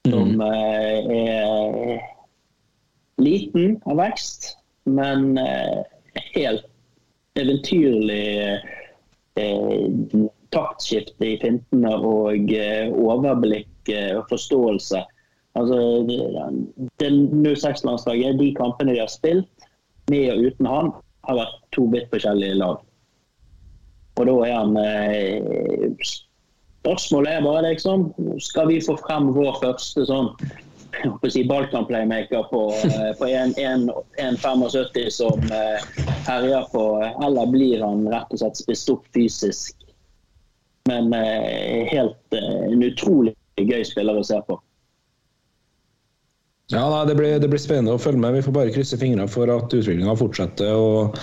[0.08, 2.04] som eh, er
[3.16, 4.54] liten av vekst,
[4.84, 5.38] men
[6.34, 6.66] helt
[7.34, 8.60] eventyrlig
[9.34, 9.78] eh,
[10.54, 15.02] taktskifte i fintene og overblikk og forståelse.
[15.54, 15.76] Altså,
[16.08, 17.10] det- det
[17.56, 19.48] 06-landslaget, de kampene de har spilt,
[20.10, 20.92] med og uten han,
[21.24, 22.76] har vært to vidt forskjellige lag.
[24.18, 25.94] Og da er han eh,
[26.84, 28.04] Spørsmålet er bare liksom
[28.44, 30.28] Skal vi få frem vår første sånn
[31.32, 35.80] si Balkan-playmaker på, eh, på 1,75 som eh,
[36.28, 36.84] herjer på
[37.24, 39.74] Eller blir han rett og slett spist opp fysisk?
[40.86, 44.60] Men eh, helt eh, en utrolig gøy spiller å se på.
[46.72, 48.38] Ja, nei, det, blir, det blir spennende å følge med.
[48.38, 51.18] Vi får bare krysse fingrene for at utviklinga fortsetter, og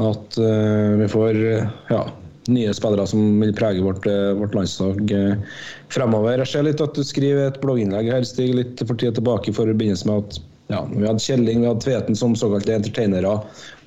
[0.00, 2.04] at uh, vi får eh, ja,
[2.48, 5.58] nye spillere som vil prege vårt, eh, vårt landslag uh,
[5.92, 6.40] fremover.
[6.40, 9.58] Jeg ser litt at du skriver et blogginnlegg her, Stig, litt for tida tilbake i
[9.58, 10.40] forbindelse med at
[10.72, 13.36] ja, vi hadde Kjelling, vi hadde Tveten som såkalte entertainere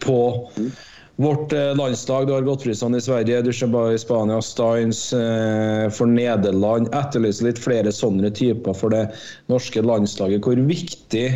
[0.06, 0.20] på
[1.22, 2.28] vårt eh, landslag.
[2.28, 6.90] Du har Gottfridsson i Sverige, Duschenba i Spania, Steins eh, for Nederland.
[6.96, 9.08] Etterlyser litt flere sånne typer for det
[9.52, 10.44] norske landslaget.
[10.46, 11.28] Hvor viktig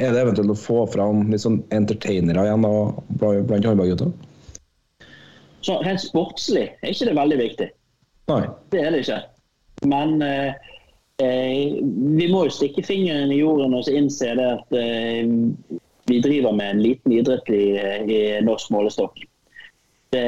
[0.00, 2.74] er det eventuelt å få fram litt sånn entertainere igjen da,
[3.20, 4.10] blant håndballgutta?
[5.60, 7.68] Så Rent sportslig er ikke det veldig viktig.
[8.30, 8.42] Nei.
[8.72, 9.20] Det er det ikke.
[9.90, 10.54] Men eh,
[11.20, 11.78] eh,
[12.16, 15.28] vi må jo stikke fingeren i jorden og innse det at eh,
[16.10, 17.64] vi driver med en liten idrett i,
[18.10, 19.20] i norsk målestokk.
[20.10, 20.24] Det,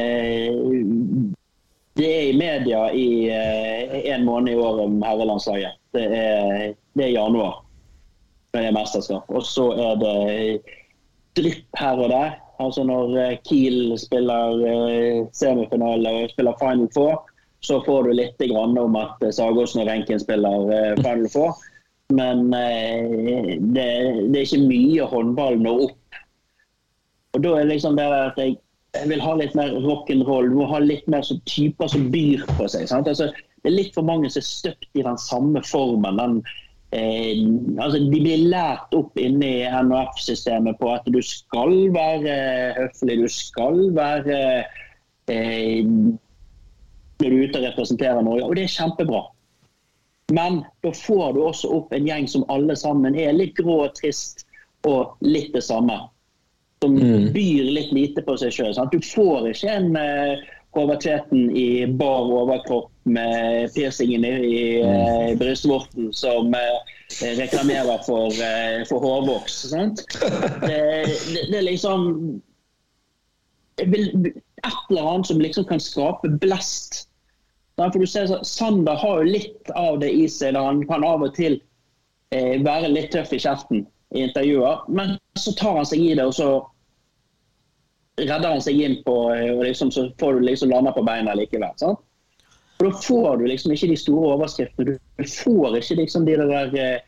[1.99, 5.81] det er i media i eh, en måned i året om herrelandslaget.
[5.93, 7.59] Det er, det er januar.
[8.53, 9.29] når det er mesterskap.
[9.29, 10.17] Og så er det
[11.37, 12.39] drypp her og der.
[12.63, 17.21] Altså Når eh, Kiel spiller eh, semifinale og spiller Final Four,
[17.63, 21.59] så får du litt om at Sagåsen og Renken spiller Final Four.
[22.11, 23.85] Men det,
[24.33, 26.19] det er ikke mye håndball når opp.
[27.33, 28.59] Og da er liksom det at jeg,
[28.93, 30.51] jeg vil ha litt mer rock'n'roll.
[30.53, 32.91] Du må ha litt mer så typer som byr på seg.
[32.93, 33.31] Altså,
[33.63, 36.21] det er litt for mange som er støpt i den samme formen.
[36.21, 36.35] Den,
[36.93, 37.41] eh,
[37.79, 42.37] altså, de blir lært opp inne i NHF-systemet på at du skal være
[42.81, 44.43] høflig, du skal være
[45.33, 45.81] eh,
[47.23, 48.45] når du er ute og representerer Norge.
[48.45, 49.25] Og det er kjempebra.
[50.33, 53.95] Men da får du også opp en gjeng som alle sammen er litt grå og
[53.99, 54.47] trist
[54.89, 55.99] og litt det samme
[56.83, 57.33] som mm.
[57.33, 58.75] byr litt lite på seg sjøl.
[58.91, 60.41] Du får ikke en uh,
[60.75, 66.95] Håvard Tveten i bar overkropp med piercingen i, i uh, brystvorten som uh,
[67.39, 69.61] reklamerer for, uh, for hårvoks.
[69.71, 69.87] Det,
[70.65, 72.41] det, det, er liksom
[73.81, 73.95] Et
[74.91, 77.07] eller annet som liksom kan skape blest.
[77.91, 80.55] For du ser Sander har jo litt av det i seg.
[80.55, 81.61] da Han kan av og til
[82.33, 83.83] være litt tøff i kjeften
[84.17, 86.47] i intervjuer, men så tar han seg i det, og så
[88.21, 91.35] redder han seg inn på eh, og liksom, Så får du liksom landa på beina
[91.35, 91.73] likevel.
[91.77, 92.01] sant?
[92.79, 94.99] Og Da får du liksom ikke de store overskriftene.
[95.19, 97.01] Du får ikke liksom de der eh,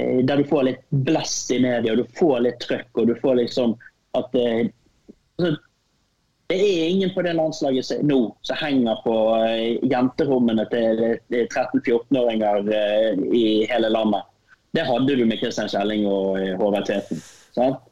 [0.00, 3.14] eh, der du får litt blest i media, og du får litt trøkk, og du
[3.20, 3.76] får liksom
[4.16, 4.68] at eh,
[5.38, 5.56] altså,
[6.46, 13.24] Det er ingen på det landslaget nå som henger på eh, jenterommene til 13-14-åringer eh,
[13.34, 14.28] i hele landet.
[14.76, 17.22] Det hadde du med Kristian Kjelling og Håvard Teten.
[17.56, 17.82] Sant?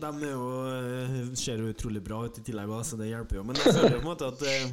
[0.00, 3.44] De er jo, eh, ser jo utrolig bra ut i tillegg, så det hjelper jo.
[3.46, 4.66] Men jeg føler på en måte at eh,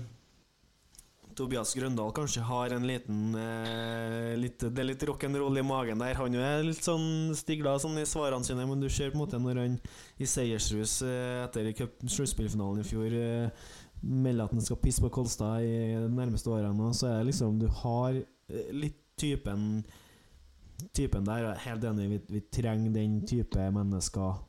[1.41, 6.13] Tobias Grøndal kanskje har en liten eh, litt, Det er litt rock'n'roll i magen der.
[6.19, 9.39] Han er litt sånn stigla sånn i svarene sine, men du ser på en måte
[9.41, 9.79] når han
[10.21, 11.71] i seiersrus eh, etter
[12.05, 13.71] sluttspillfinalen i fjor eh,
[14.01, 17.57] melder at han skal pisse på Kolstad i de nærmeste årene, så er det liksom
[17.61, 19.81] Du har eh, litt typen
[20.97, 24.39] Typen der, jeg er helt enig, vi, vi trenger den type mennesker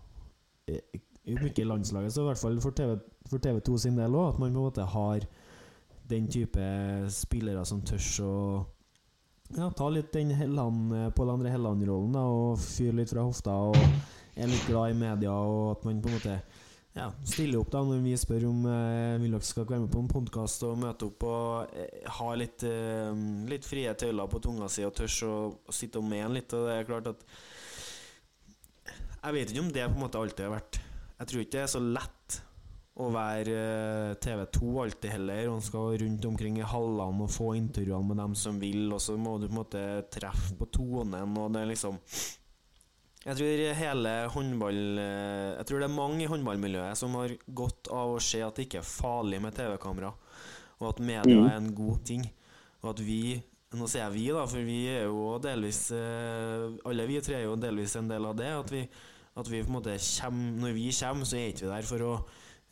[1.29, 2.97] om ikke landslaget, så i hvert fall for, TV,
[3.29, 5.27] for TV2 sin del òg, at man på en måte har
[6.13, 6.69] den type
[7.13, 8.35] spillere som tør å
[9.57, 13.79] ja, ta litt den Helland, Pål André Helland-rollen og fyre litt fra hofta og
[14.37, 16.37] er litt glad i media, og at man på en måte
[16.93, 20.03] ja, stiller opp da når vi spør om eh, vil dere skal være med på
[20.03, 24.69] en podkast og møte opp og eh, ha litt, eh, litt frie tøyler på tunga
[24.73, 25.35] si og tør å,
[25.69, 26.53] å sitte og mene litt.
[26.53, 27.25] Og det er klart at
[29.23, 31.63] jeg vet ikke om det på en måte alltid har vært Jeg tror ikke det
[31.63, 32.39] er så lett
[33.01, 35.49] å være eh, TV2 alltid heller.
[35.53, 39.17] Og skal rundt omkring i hallene og få intervjuene med dem som vil, og så
[39.17, 42.01] må du på en måte treffe på tonen, og det er liksom
[43.23, 47.87] jeg tror hele håndball eh, Jeg tror det er mange i håndballmiljøet som har godt
[47.95, 50.11] av å se at det ikke er farlig med TV-kamera,
[50.81, 51.47] og at media mm.
[51.47, 52.27] er en god ting.
[52.83, 53.23] Og at vi
[53.73, 57.47] Nå sier jeg vi, da, for vi er jo delvis eh, Alle vi tre er
[57.47, 58.51] jo delvis en del av det.
[58.53, 58.83] At vi
[59.33, 62.05] at vi på en måte kommer, Når vi kommer, så er ikke vi der for
[62.05, 62.13] å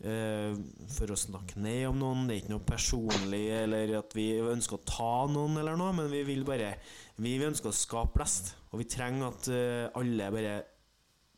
[0.00, 2.24] for å snakke ned om noen.
[2.24, 6.10] Det er ikke noe personlig eller at vi ønsker å ta noen, eller noe men
[6.12, 6.74] vi vil bare
[7.20, 8.54] Vi ønsker å skape blest.
[8.72, 10.54] Og vi trenger at uh, alle bare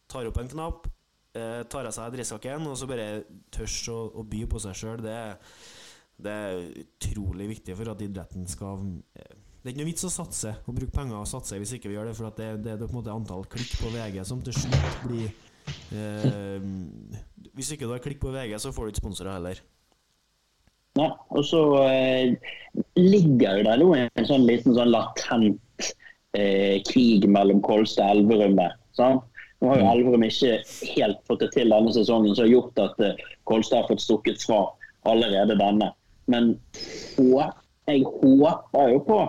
[0.06, 0.86] tar opp en knapp,
[1.34, 5.02] uh, tar av seg dressjakken og så bare tør å, å, by på seg sjøl.
[5.02, 5.16] Det,
[6.22, 8.84] det, er utrolig viktig for at idretten skal
[9.62, 11.94] det er ikke noe vits å satse og bruke penger og satse hvis ikke vi
[11.94, 14.56] gjør det, for det, det, er på en måte antall klikk på VG som til
[14.58, 15.28] slutt blir
[15.94, 16.64] eh,
[17.52, 19.62] Hvis ikke du har klikk på VG, så får du ikke sponsorer heller.
[21.00, 22.34] Nei, og så eh,
[23.00, 25.92] ligger det der en sånn liten sånn latent
[26.36, 28.74] eh, krig mellom Kolstad og Elverum der.
[28.96, 29.24] Sant?
[29.62, 29.90] Nå har jo mm.
[29.92, 30.54] Elverum ikke
[30.96, 34.42] helt fått det til denne sesongen, som har gjort at eh, Kolstad har fått stukket
[34.42, 34.64] fra
[35.08, 35.92] allerede denne.
[36.30, 36.52] Men
[37.88, 39.20] jeg håper jo på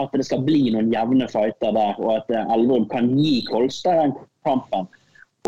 [0.00, 4.00] at det skal bli noen jevne fighter der, og at eh, Elverum kan gi Kolstad
[4.00, 4.16] den
[4.48, 4.88] kampen.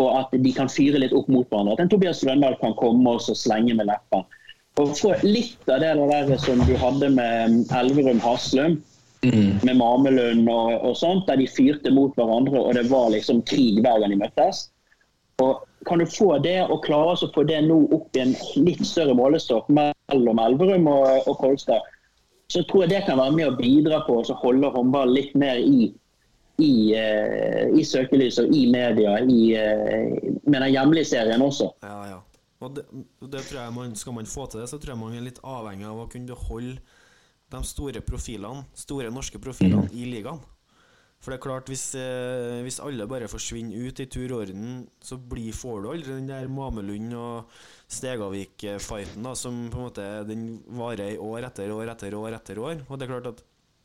[0.00, 1.76] Og at de kan fyre litt opp mot hverandre.
[1.76, 4.26] At en Tobias Røndal kan komme og slenge med leppen.
[4.76, 8.76] Og få litt av det der som de hadde med Elverum Haslum,
[9.24, 9.64] mm.
[9.64, 13.80] med Mamelund og, og, sånt, der de fyrte mot hverandre, og det var liksom krig
[13.80, 14.66] hver gang de møttes.
[15.40, 18.34] Og kan du få det, og klare å få det nå opp i en
[18.66, 21.84] litt større målestokk mellom Elverum og, og Kolstad,
[22.52, 25.58] så tror jeg det kan være med å bidra på å holde håndball litt mer
[25.58, 25.90] i,
[26.62, 31.70] i, uh, i søkelyset og i media i, uh, med den hjemlige serien også.
[31.84, 32.22] Ja, ja.
[32.64, 32.86] Og det,
[33.20, 35.42] det, tror jeg man, Skal man få til det, så tror jeg man er litt
[35.44, 36.78] avhengig av å kunne beholde
[37.52, 39.96] de store profilene, store norske profilene, mm.
[39.96, 40.40] i ligaen.
[41.22, 44.84] For det er klart, hvis, eh, hvis alle bare forsvinner ut i tur og orden,
[45.02, 47.54] så blir, får du aldri den der Mamelund og
[47.90, 50.44] Stegavik-fighten da, som på en måte den
[50.76, 52.84] varer i år etter år etter år etter år.
[52.86, 53.42] Og det er klart at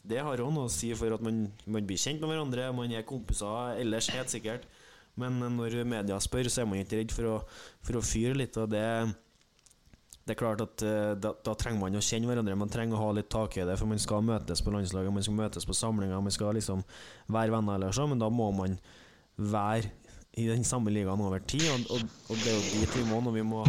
[0.08, 2.94] det har òg noe å si for at man, man blir kjent med hverandre, man
[2.96, 4.66] er kompiser ellers, helt sikkert.
[5.20, 7.36] Men når media spør, så er man ikke redd for å,
[7.86, 8.58] for å fyre litt.
[8.58, 8.86] Og det,
[10.26, 12.58] det er klart at eh, da, da, trenger man å kjenne hverandre.
[12.58, 15.28] Man trenger å ha litt tak i det, for man skal møtes på landslaget, man
[15.28, 16.86] skal møtes på samlinger, man skal liksom
[17.32, 18.78] være venner eller så, men da må man
[19.38, 19.92] være
[20.40, 21.68] i den samme ligaen over tid.
[21.74, 23.66] Og, og, og, det er jo dit vi må når vi må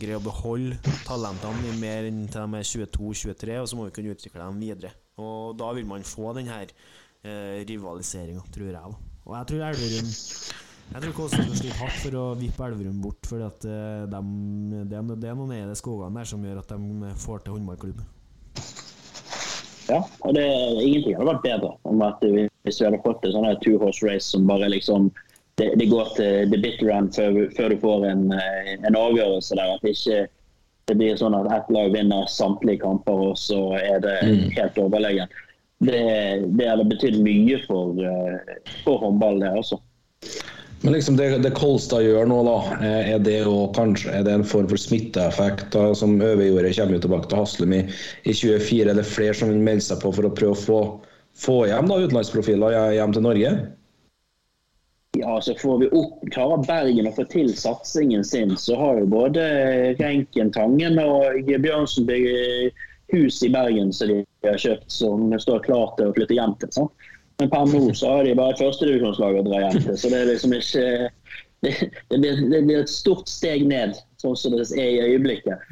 [0.00, 4.16] greie å beholde talentene mer enn til de er 22-23, og så må vi kunne
[4.16, 4.92] utvikle dem videre.
[5.18, 8.76] Og da vil man få den her eh, rivaliseringa, tror jeg.
[8.78, 9.16] Da.
[9.26, 10.12] Og jeg tror Elverum
[10.90, 13.50] jeg tror Kåsen skal slite hardt for å vippe Elverum bort, for uh,
[14.10, 14.20] de,
[14.90, 18.00] det, det, er noen i skogene der som gjør at de får til håndballklubb.
[19.90, 20.42] Ja, og det,
[20.82, 24.02] ingenting hadde vært bedre om at vi, hvis vi hadde fått et sånn two horse
[24.06, 25.12] race som bare liksom
[25.60, 29.58] det, det går til the bitter end før, før du får en, eh, en, avgjørelse
[29.58, 29.74] der.
[29.76, 30.20] At det ikke
[30.88, 34.44] det blir sånn at ett lag vinner samtlige kamper, og så er det mm.
[34.56, 35.32] helt overlegen.
[35.80, 36.00] Det,
[36.58, 39.78] det hadde betydd mye for, eh, for håndball, det også.
[40.80, 43.38] Men liksom det, det Kolstad gjør nå, da, eh, er det,
[43.76, 45.68] kanskje, er det en form for smitteeffekt?
[45.74, 47.82] da, som Øverjordet kommer jo tilbake til Haslum i,
[48.24, 48.88] i 24.
[48.88, 50.80] Er det flere som vil melde seg på for å prøve å få,
[51.36, 53.52] få hjem da, utenlandsprofiler hjem til Norge?
[55.18, 59.08] Ja, så får vi opp, Klarer Bergen å få til satsingen sin, så har jo
[59.10, 59.42] både
[59.98, 62.78] Renken, Tangen og Bjørnsen bygget
[63.10, 66.70] hus i Bergen som de har kjøpt, som står klart til å flytte hjem til.
[66.76, 67.08] Sant?
[67.40, 69.96] Men per nå så har de bare et førstedivisjonslag å dra hjem til.
[69.98, 70.84] Så det er liksom ikke
[71.64, 71.72] det,
[72.12, 75.66] det, blir, det, blir, et stort steg ned, sånn som det er i øyeblikket.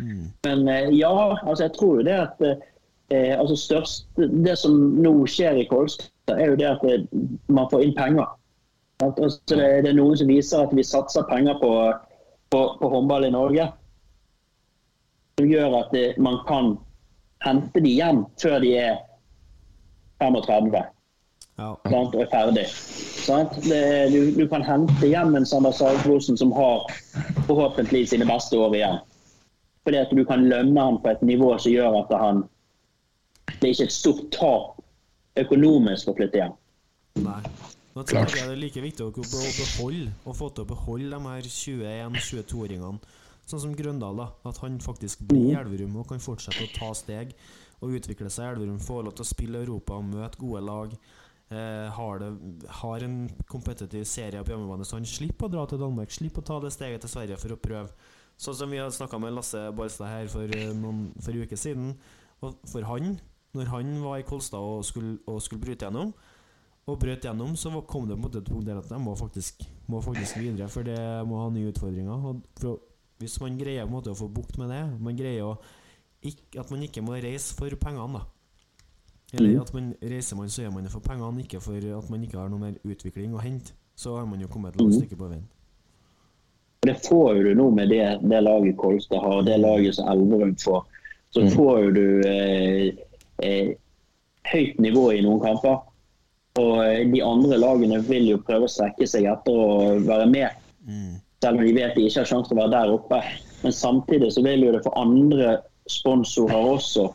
[0.49, 1.13] Men eh, ja,
[1.45, 6.11] altså jeg tror jo det at eh, altså størst, Det som nå skjer i Kolstad,
[6.35, 7.07] er jo det at eh,
[7.47, 8.29] man får inn penger.
[9.05, 11.71] Altså det, det, er noen som viser at vi satser penger på,
[12.51, 13.69] på, på håndball i Norge.
[15.39, 16.73] Som gjør at man kan
[17.47, 18.97] hente de hjem før de er
[20.19, 20.81] 35
[21.59, 21.69] ja.
[21.71, 22.67] og er ferdig.
[23.69, 26.89] Det, du, du, kan hente hjem en Sander Sagbrosen som har
[27.47, 29.01] forhåpentlig sine beste år igjen.
[29.87, 32.47] Fordi at du kan lønne ham på et nivå som gjør at han
[33.49, 34.83] Det er ikke et stort tap
[35.41, 36.55] økonomisk å flytte hjem.
[37.25, 37.41] Nei.
[37.99, 41.19] Nå tror jeg det er like viktig å beholde og få til å beholde de
[41.25, 43.17] her 21-22-åringene.
[43.49, 45.63] Sånn som Grøndal, da, at han faktisk blir i mm.
[45.65, 47.33] Elverum og kan fortsette å ta steg
[47.81, 48.77] og utvikle seg i Elverum.
[48.85, 50.95] Få lov til å spille Europa møte gode lag.
[51.49, 53.19] Eh, har, det, har, en
[53.51, 56.15] kompetitiv serie på hjemmebane, så han slipper å dra til Danmark.
[56.15, 58.15] Slipper å ta det steget til Sverige for å prøve.
[58.39, 61.97] Sånn som vi har snakka med Lasse Barstad her for eh, noen for uker siden.
[62.45, 63.17] Og for han,
[63.59, 66.13] når han var i Kolstad og skulle, og skulle bryte gjennom,
[66.89, 70.01] og brøt gjennom, så kom det på et punkt der at de må faktisk, må
[70.01, 72.31] faktisk videre, for det må ha nye utfordringer.
[72.33, 72.81] Og
[73.21, 75.55] hvis man greier måte, å få bukt med det, man greier å,
[76.25, 78.27] ikke, at man ikke må reise for pengene, da
[79.33, 79.61] eller mm.
[79.61, 82.39] at man reiser man, så gjør man det for pengene, ikke for at man ikke
[82.39, 83.75] har noe mer utvikling å hente.
[83.99, 85.01] Så har man jo kommet et langt mm.
[85.03, 85.45] stykke på veien.
[86.87, 90.87] Det får du nå med det, det laget Kolstad har, det laget som Elverum får.
[91.35, 91.51] Så mm.
[91.51, 92.87] får du eh,
[93.45, 93.73] eh,
[94.49, 95.83] høyt nivå i noen kamper.
[96.59, 100.65] Og eh, de andre lagene vil jo prøve å strekke seg etter å være med.
[100.89, 101.19] Mm.
[101.43, 103.21] Selv om de vet de ikke har sjanse til å være der oppe.
[103.63, 107.09] Men samtidig så vil jo det for andre sponsorer også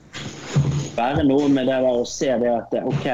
[0.98, 3.06] være noe med det å se det at OK,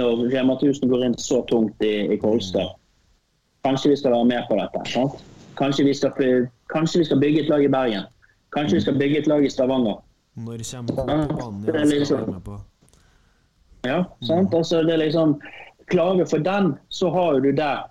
[0.00, 2.72] når Rema 1000 går inn så tungt i, i Kolstad,
[3.66, 4.82] kanskje vi skal være med på dette.
[4.92, 5.20] Sant?
[5.60, 8.08] Kanskje vi, skal, kanskje vi skal bygge et lag i Bergen.
[8.56, 10.00] Kanskje vi skal bygge et lag i Stavanger.
[10.40, 12.40] Når kommer Kompania liksom?
[13.82, 14.54] Ja, sant.
[14.54, 15.40] Altså, det er liksom
[15.90, 17.82] Klager for den, så har du der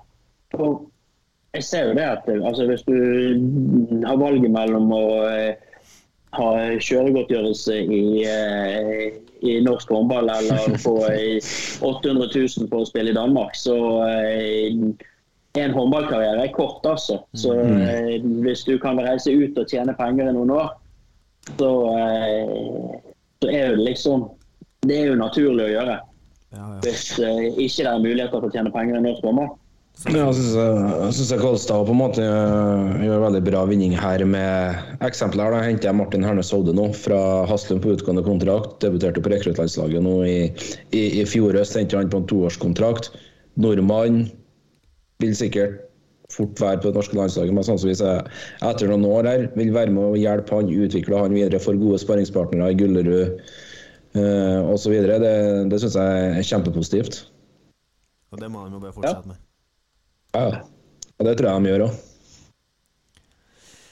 [0.51, 0.87] for
[1.53, 2.95] Jeg ser jo det at altså, hvis du
[4.07, 5.59] har valget mellom å eh,
[6.31, 10.93] ha kjøregodtgjørelse i, eh, i norsk håndball eller få
[11.91, 13.75] 800 000 for å spille i Danmark, så
[14.07, 14.79] eh,
[15.59, 17.19] en håndballkarriere er kort, altså.
[17.35, 18.31] Så mm.
[18.47, 20.71] hvis du kan reise ut og tjene penger i noen år,
[21.59, 21.71] så,
[23.43, 24.29] så er det liksom
[24.81, 25.97] Det er jo naturlig å gjøre.
[26.51, 26.79] Ja, ja.
[26.83, 29.51] Hvis ikke det er muligheter for å tjene penger i norsk håndball.
[30.09, 35.53] Ja, jeg syns Kolstad på en måte eh, gjør veldig bra vinning her med eksempler.
[35.53, 37.19] Da henter jeg Martin Hernes Hovde nå fra
[37.51, 38.79] Haslum på utgående kontrakt.
[38.81, 40.39] Debuterte på rekruttlandslaget nå i,
[40.97, 41.77] i, i fjor høst.
[41.77, 43.11] Henter han på en toårskontrakt.
[43.61, 44.23] Nordmann
[45.21, 45.83] vil sikkert
[46.33, 48.01] fort være på det norske landslaget, men sannsynligvis
[48.63, 51.99] etter noen år her vil være med å hjelpe han, utvikle han videre, for gode
[52.01, 53.41] sparringspartnere i Gullerud
[54.17, 54.95] uh, osv.
[55.07, 55.33] Det,
[55.71, 57.23] det syns jeg er kjempepositivt.
[58.31, 59.41] Og det må de jo bare fortsette med.
[60.31, 60.61] Ja,
[61.19, 61.99] og det tror jeg de gjør òg.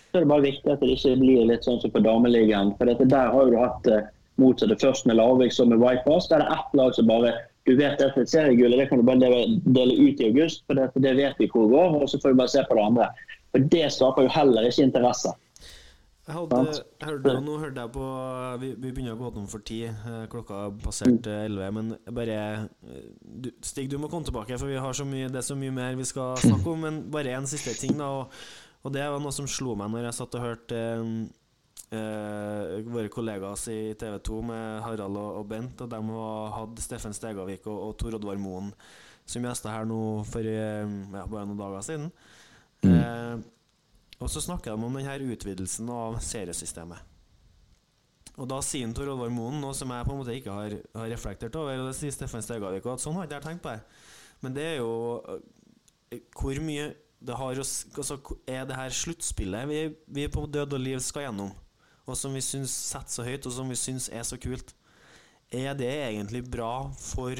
[0.09, 2.71] Så er det bare viktig at det ikke blir litt sånn som på dameligaen.
[2.79, 4.07] For dette der har du hatt eh,
[4.41, 6.29] motsatte først med Larvik som med Vipers.
[6.31, 7.35] Der er det ett lag som bare
[7.67, 10.79] Du vet at et seriegull det kan du bare dele, dele ut i august, for
[10.79, 11.99] det, det vet vi hvor det går.
[12.01, 13.09] Og så får du bare se på det andre.
[13.51, 15.35] For det skaper jo heller ikke interesse.
[16.29, 16.57] Jeg hadde,
[17.01, 18.07] hørte, nå hørte jeg på
[18.61, 19.87] Vi, vi begynner å gå tom for tid.
[19.89, 21.71] eh, Klokka har passert eh, 11.
[21.73, 22.35] Men bare
[22.85, 25.57] eh, du, Stig, du må komme tilbake, for vi har så mye, det er så
[25.57, 26.85] mye mer vi skal snakke om.
[26.85, 28.11] Men bare en siste ting, da.
[28.19, 28.39] Og,
[28.85, 30.79] og det var noe som slo meg når jeg satt og hørte
[31.97, 35.81] eh, våre kollegaer i TV 2 med Harald og, og Bent.
[35.81, 36.03] Og de
[36.59, 38.69] hadde Steffen Stegavik og, og Tor Oddvar Moen
[39.29, 42.11] som gjester her nå for ja, bare noen dager siden.
[42.85, 43.41] Eh,
[44.19, 47.05] og så snakker de om denne utvidelsen av seriesystemet.
[48.39, 50.75] Og da sier han Tor Olvar Moen noe som jeg på en måte ikke har,
[50.95, 53.65] har reflektert over, og det sier Steffen Stegavik òg, at sånn har ikke jeg tenkt
[53.65, 53.81] på det.
[54.43, 58.15] Men det er jo øh, hvor mye det har å altså,
[58.47, 61.51] Er det her sluttspillet vi, vi på død og liv skal gjennom,
[62.07, 64.71] og som vi syns setter så høyt, og som vi syns er så kult,
[65.51, 67.33] er det egentlig bra for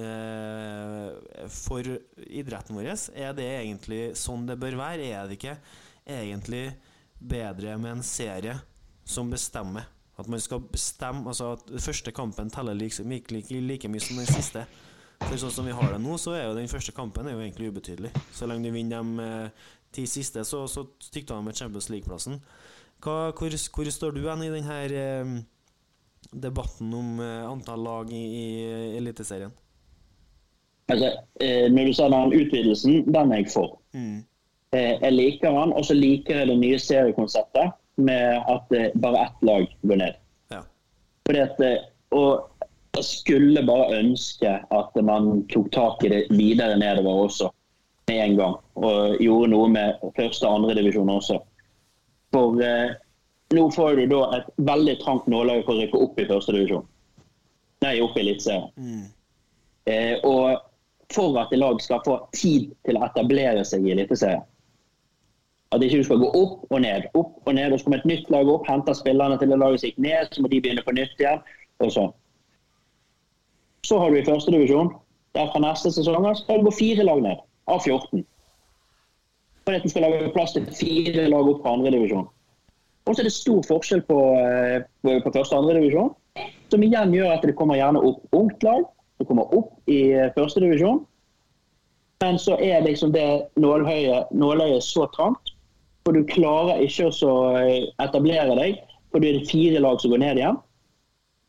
[0.00, 1.90] eh, for
[2.26, 2.90] idretten vår?
[3.14, 5.06] Er det egentlig sånn det bør være?
[5.12, 5.58] Er det ikke
[6.06, 6.70] egentlig
[7.18, 8.56] bedre med en serie
[9.04, 9.88] som bestemmer?
[10.16, 14.16] At man skal bestemme Altså at første kampen teller like, like, like, like mye som
[14.16, 14.64] den siste.
[15.24, 17.42] For sånn som vi har det nå, så er jo den første kampen er jo
[17.44, 18.12] egentlig ubetydelig.
[18.36, 21.88] Så lenge du vinner de eh, ti siste, så, så stikker du av med Champions
[21.88, 22.40] League-plassen.
[23.02, 25.32] Hvor, hvor står du hen i denne eh,
[26.32, 28.46] debatten om eh, antall lag i, i
[28.98, 29.54] Eliteserien?
[30.92, 33.78] Altså, eh, når du sa den utvidelsen, den er jeg for.
[33.96, 34.20] Mm.
[34.74, 39.26] Eh, jeg liker den, og så liker jeg det nye seriekonseptet med at eh, bare
[39.26, 40.18] ett lag går ned.
[40.52, 40.62] Ja.
[41.26, 41.86] Fordi at, eh,
[42.16, 47.50] og jeg skulle bare ønske at man tok tak i det videre nedover også
[48.08, 48.56] med en gang.
[48.74, 51.40] Og gjorde noe med første og andre divisjon også.
[52.34, 52.96] For eh,
[53.54, 56.86] nå får du da et veldig trangt nålag for å rykke opp i første divisjon.
[57.84, 58.72] Nei, opp i Eliteserien.
[58.76, 59.04] Mm.
[59.86, 60.62] Eh, og
[61.14, 64.44] for at et lag skal få tid til å etablere seg i Eliteserien.
[65.76, 68.08] At ikke du skal gå opp og ned, opp og ned, og så kommer et
[68.08, 70.84] nytt lag opp, henter spillerne til det laget som gikk ned, så må de begynne
[70.86, 71.42] på nytt igjen.
[71.84, 72.14] og sånn.
[73.84, 74.94] Så har du i første divisjon,
[75.36, 78.24] der fra neste sesong skal det gå fire lag ned av 14.
[79.66, 82.24] Fordi at du skal lage plass til fire lag opp fra andre divisjon.
[83.06, 86.14] Og så er det stor forskjell på, eh, på, på første og andre divisjon,
[86.72, 88.88] som igjen gjør at det kommer gjerne opp ungt lag.
[89.20, 91.04] Det kommer opp i eh, første divisjon.
[92.24, 93.26] Men så er liksom det
[93.60, 95.52] nåløyet så trangt,
[96.06, 98.80] for du klarer ikke å eh, etablere deg,
[99.10, 100.58] for det er fire lag som går ned igjen.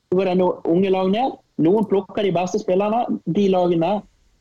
[0.10, 1.36] Så går det noen unge lag ned.
[1.62, 3.20] Noen plukker de beste spillerne.
[3.38, 3.98] De lagene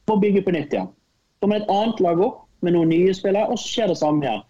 [0.09, 0.89] må bygge på nytt igjen.
[1.37, 4.25] Så kommer et annet lag opp med noen nye spillere, og så skjer det samme
[4.25, 4.47] igjen.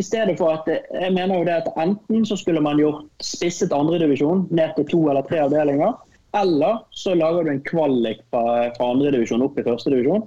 [0.00, 3.06] I stedet for at eh, jeg mener jo det at Enten så skulle man gjort
[3.22, 5.94] spisset andredivisjon ned til to eller tre avdelinger.
[6.40, 10.26] Eller så lager du en kvalik fra, fra andredivisjon opp i førstedivisjon.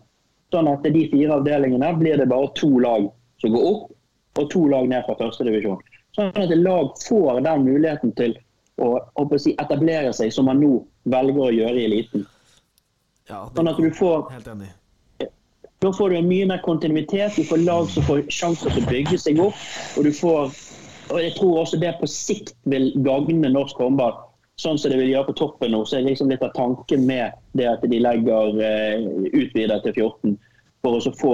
[0.53, 3.09] Sånn at de fire avdelingene blir det bare to lag
[3.41, 3.87] som går opp,
[4.39, 5.81] og to lag ned fra førstedivisjon.
[6.15, 8.35] Sånn at et lag får den muligheten til
[8.81, 10.79] å, å si, etablere seg, som man nå
[11.11, 12.25] velger å gjøre i eliten.
[13.29, 14.71] Ja, det- Sånn at du får Helt enig.
[15.81, 17.35] da får du en mye mer kontinuitet.
[17.35, 19.55] Du får lag som får sjanser til å bygge seg opp.
[19.97, 20.53] Og du får
[21.13, 24.15] og jeg tror også det på sikt vil gagne norsk håndball.
[24.57, 27.35] Sånn som det vil gjøre på toppen nå, så er liksom litt av tanken med
[27.59, 29.03] det at de legger eh,
[29.35, 30.37] utvidet til 14,
[30.81, 31.33] for å så få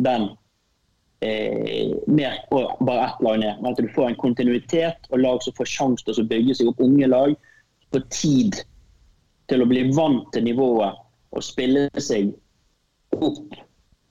[0.00, 0.30] den
[1.24, 3.58] eh, mer og bare ett lag ned.
[3.62, 6.70] Men at du får en kontinuitet og lag som får sjanse til å bygge seg
[6.70, 6.82] opp.
[6.84, 7.34] Unge lag
[7.94, 8.60] får tid
[9.50, 11.00] til å bli vant til nivået
[11.34, 12.32] og spille seg
[13.18, 13.56] opp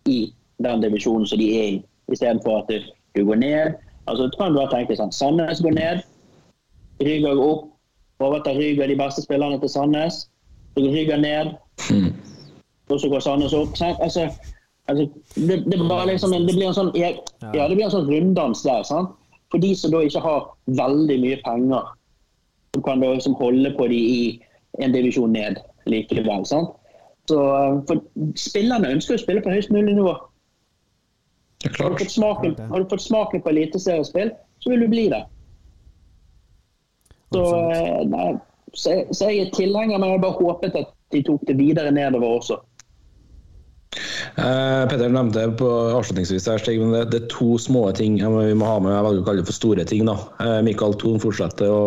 [0.10, 0.34] i
[0.64, 1.80] den divisjonen som de er i,
[2.12, 3.78] istedenfor at du, du går ned.
[4.08, 6.04] Altså, du kan bare tenke sånn, Sandnes går ned,
[7.04, 7.70] Ryga går opp,
[8.24, 10.26] overtar Ryga de beste spillerne til Sandnes.
[10.74, 11.54] Så går Ryga ned,
[12.90, 13.78] og så går Sandnes opp.
[13.80, 14.00] sant?
[14.04, 14.28] Altså,
[14.92, 18.10] altså, det, det, bare liksom en, det blir en sånn ja, det blir en sånn
[18.10, 18.84] runddans der.
[18.88, 19.14] sant?
[19.54, 20.48] For de som da ikke har
[20.80, 21.92] veldig mye penger,
[22.74, 24.24] som kan da liksom holde på de i
[24.82, 25.60] en divisjon ned
[25.90, 26.46] likevel.
[26.50, 26.74] sant?
[27.30, 28.02] Så eh, for
[28.40, 30.16] Spillerne ønsker å spille på høyest mulig nivå.
[31.64, 35.22] Har du fått smaken, har du fått smaken på eliteseriespill, så vil du bli det.
[37.34, 38.34] Så, eh, nei,
[38.74, 41.56] så, jeg, så jeg er tilhenger, men jeg har bare håpet at de tok det
[41.62, 42.60] videre nedover også.
[44.36, 48.56] Eh, Petter nevnte på avslutningsvis her, Stig, men det, det er to små ting vi
[48.58, 48.96] må ha med.
[48.96, 50.08] Jeg velger å kalle det for store ting.
[50.10, 50.18] da.
[50.42, 51.84] Eh, Mikael Thon fortsetter å,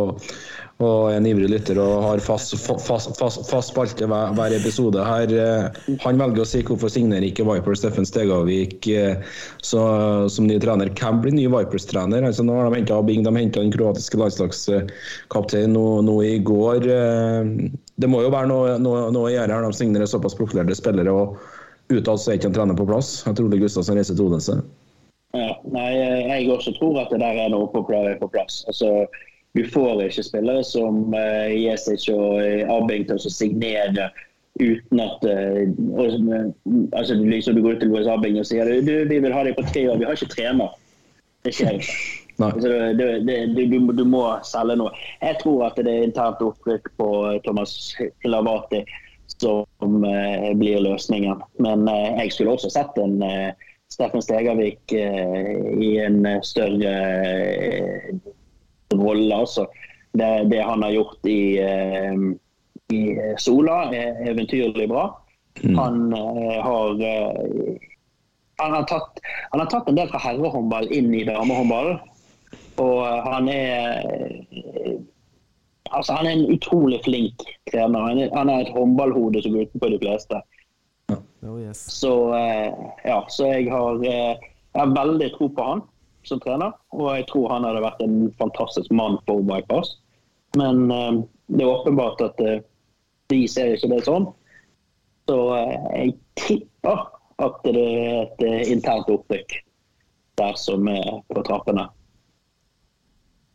[0.77, 5.33] og en ivrig lytter og har fast, fast, fast, fast spalte hver, hver, episode her.
[5.33, 8.87] Eh, han velger å si hvorfor signerer ikke Vipers Steffen Stegavik
[9.67, 9.83] så,
[10.31, 10.93] som ny trener.
[10.95, 12.29] Hvem blir ny Vipers-trener?
[12.31, 16.87] Altså, nå har de henta Abing, de henta den kroatiske landslagskapteinen nå, nå, i går.
[17.97, 19.67] Det må jo være noe, noe, noe å gjøre her.
[19.67, 21.11] De signerer såpass profilerte spillere.
[21.11, 21.56] og
[21.89, 23.21] Utad så er ikke en trener på plass.
[23.27, 24.59] Jeg tror det er Gustavsen reiser til Odense.
[25.37, 27.83] Ja, nei, jeg også tror at det der er noe på,
[28.33, 28.65] plass.
[28.71, 29.07] Altså,
[29.57, 34.11] du får ikke spillere som uh, Jesic og uh, Abing til å signere
[34.61, 35.63] uten at uh,
[36.97, 39.59] altså, liksom Du går ut til Louis Abing og sier du, vi vil ha deg
[39.59, 40.79] på tre år, vi har ikke trener.
[41.47, 41.99] Det skjer ikke.
[42.37, 44.91] Altså, det, det, det, du, du, må selge noe.
[45.23, 47.07] Jeg tror at det er internt opprykk på
[47.47, 48.83] Thomas Hilavati
[49.41, 51.43] som uh, blir løsningen.
[51.63, 53.53] Men uh, jeg skulle også sett en uh,
[53.93, 56.95] Steffen Stegervik i en større
[58.91, 59.37] rolle.
[59.37, 59.67] Altså.
[60.13, 62.17] Det, det, han har gjort i, eh,
[62.93, 63.03] i
[63.39, 65.07] Sola, er eventyrlig bra.
[65.63, 65.79] Mm.
[65.79, 66.13] Han
[66.67, 67.05] har
[68.57, 69.21] han har, tatt,
[69.51, 71.99] han har, tatt, en del fra herrehåndball inn i damehåndballen.
[72.81, 74.01] Og han er
[75.91, 78.09] Altså, han er en utrolig flink trener.
[78.09, 80.43] Han, er, han har et håndballhode som er utenpå de fleste.
[81.47, 81.85] Oh, yes.
[81.93, 82.13] Så,
[83.05, 84.39] ja, så jeg har, jeg
[84.75, 85.85] har veldig tro på han
[86.27, 86.75] som trener.
[86.97, 89.97] Og jeg tror han hadde vært en fantastisk mann for Bypass.
[90.59, 91.23] Men uh,
[91.53, 92.59] det er åpenbart at uh,
[93.33, 94.29] de ser ikke det sånn.
[95.31, 97.07] Så uh, jeg tipper
[97.43, 99.59] at det er et internt opprykk
[100.41, 101.87] der som er på trappene.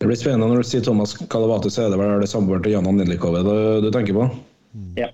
[0.02, 2.74] Det blir spennende når du sier Thomas Kalavate, så er det vel det samboeren til
[2.74, 4.24] Jan Nidlikove du, du tenker på?
[4.97, 5.12] Ja.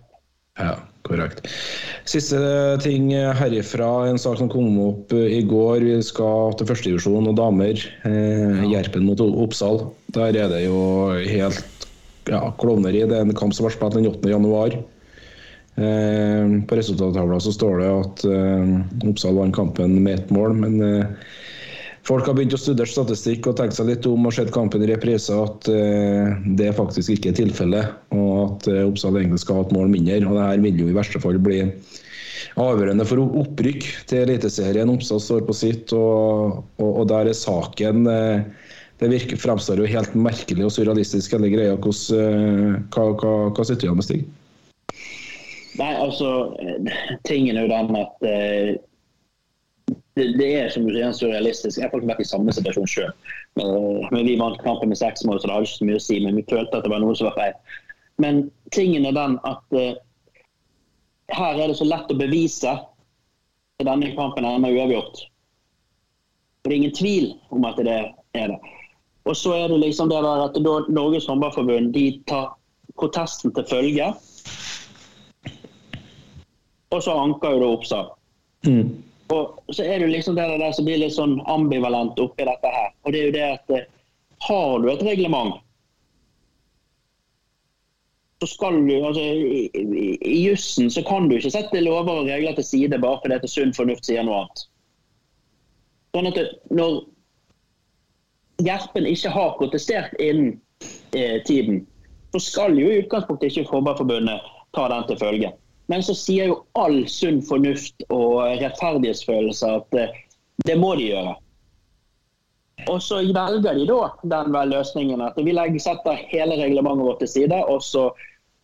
[0.57, 1.43] Ja, korrekt.
[2.07, 2.39] Siste
[2.81, 5.83] ting herifra, en sak som kom opp i går.
[5.83, 7.83] Vi skal til førstedivisjon og damer.
[8.07, 9.83] Eh, Gjerpen mot Oppsal.
[10.15, 10.79] Der er det jo
[11.19, 11.89] helt
[12.31, 13.03] ja, klovneri.
[13.03, 14.31] Det er en kamp som ble spilt den 8.
[14.31, 14.79] januar.
[15.77, 20.79] Eh, på resultattavla så står det at eh, Oppsal vant kampen med ett mål, men
[20.81, 21.35] eh,
[22.08, 24.89] folk har begynt å studere statistikk og tenkt seg litt om og sett kampen i
[24.89, 27.97] reprise at uh, det faktisk ikke er tilfellet.
[28.16, 30.22] Og at uh, Oppsal egentlig skal ha et mål mindre.
[30.24, 31.66] og det her vil jo i verste fall bli
[32.58, 34.93] avgjørende for opprykk til Eliteserien.
[34.93, 39.91] Oppsal står på sitt, og, og, og der er saken uh, Det virker, fremstår jo
[39.91, 41.76] helt merkelig og surrealistisk, hele greia.
[41.78, 44.24] Hvordan, hva, hva, hva sitter du igjen med, Stig?
[45.78, 46.55] Nei, altså,
[47.28, 48.24] Tingen er jo den at
[49.88, 51.77] det, det, er som du sier, surrealistisk.
[51.79, 53.13] Jeg har vært i samme situasjon sjøl.
[53.59, 56.19] Men vi vant kampen med seks mål, så det hadde ikke så mye å si.
[56.23, 57.79] Men vi følte at det var noe som var feil.
[58.17, 59.93] Men tingen er den at uh,
[61.38, 64.79] her er det så lett å bevise at denne kampen er uavgjort.
[64.81, 65.25] uavgjort.
[66.63, 67.99] Det er ingen tvil om at det
[68.33, 68.57] er det.
[69.27, 70.57] Og så er det liksom det der at
[70.89, 72.55] Norges Håndballforbund de tar
[72.97, 74.07] protesten til følge.
[76.89, 78.09] Og så anker jo det Oppsal.
[78.65, 79.03] Mm.
[79.34, 82.91] Og så er det liksom det der som blir litt sånn ambivalent oppi dette her.
[83.03, 83.88] Og det er jo det at eh,
[84.47, 85.57] har du et reglement,
[88.39, 92.28] så skal du altså I, i, i jussen så kan du ikke sette lover og
[92.30, 94.65] regler til side bare fordi at sunn fornuft sier noe annet.
[96.13, 96.41] Sånn at
[96.73, 96.99] når
[98.65, 100.55] Gjerpen ikke har protestert innen
[101.13, 101.84] eh, tiden,
[102.34, 105.51] så skal jo i utgangspunktet ikke Fotballforbundet ta den til følge.
[105.88, 110.15] Men så sier jo all sunn fornuft og rettferdighetsfølelse at eh,
[110.67, 111.35] det må de gjøre.
[112.88, 117.63] Og så velger de da den løsningen at vi setter hele reglementet vårt til side,
[117.65, 118.09] og så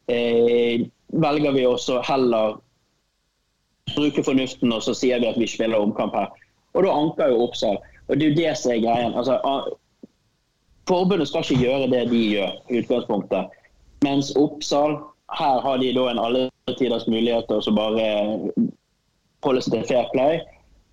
[0.08, 2.60] eh, velger vi også heller
[3.96, 6.30] bruke fornuften, og så sier vi at vi spiller omkamp her.
[6.74, 7.80] Og da anker jo Oppsal.
[8.08, 9.14] Og det er jo det som er greien.
[9.18, 9.40] Altså,
[10.90, 13.60] forbundet skal ikke gjøre det de gjør i utgangspunktet.
[14.04, 14.98] Mens Oppsal
[15.32, 18.08] her har de da en alle tiders mulighet til å bare
[19.44, 20.42] holde seg til fair play.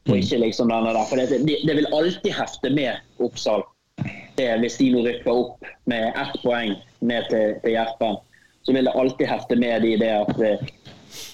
[0.09, 1.07] Og ikke liksom denne der.
[1.11, 3.63] For det, det, vil alltid hefte med Oppsal.
[4.39, 6.73] Det, hvis de nå rykker opp med ett poeng
[7.05, 8.17] ned til, til Jerpen.
[8.63, 10.65] så vil det alltid hefte med de det at eh,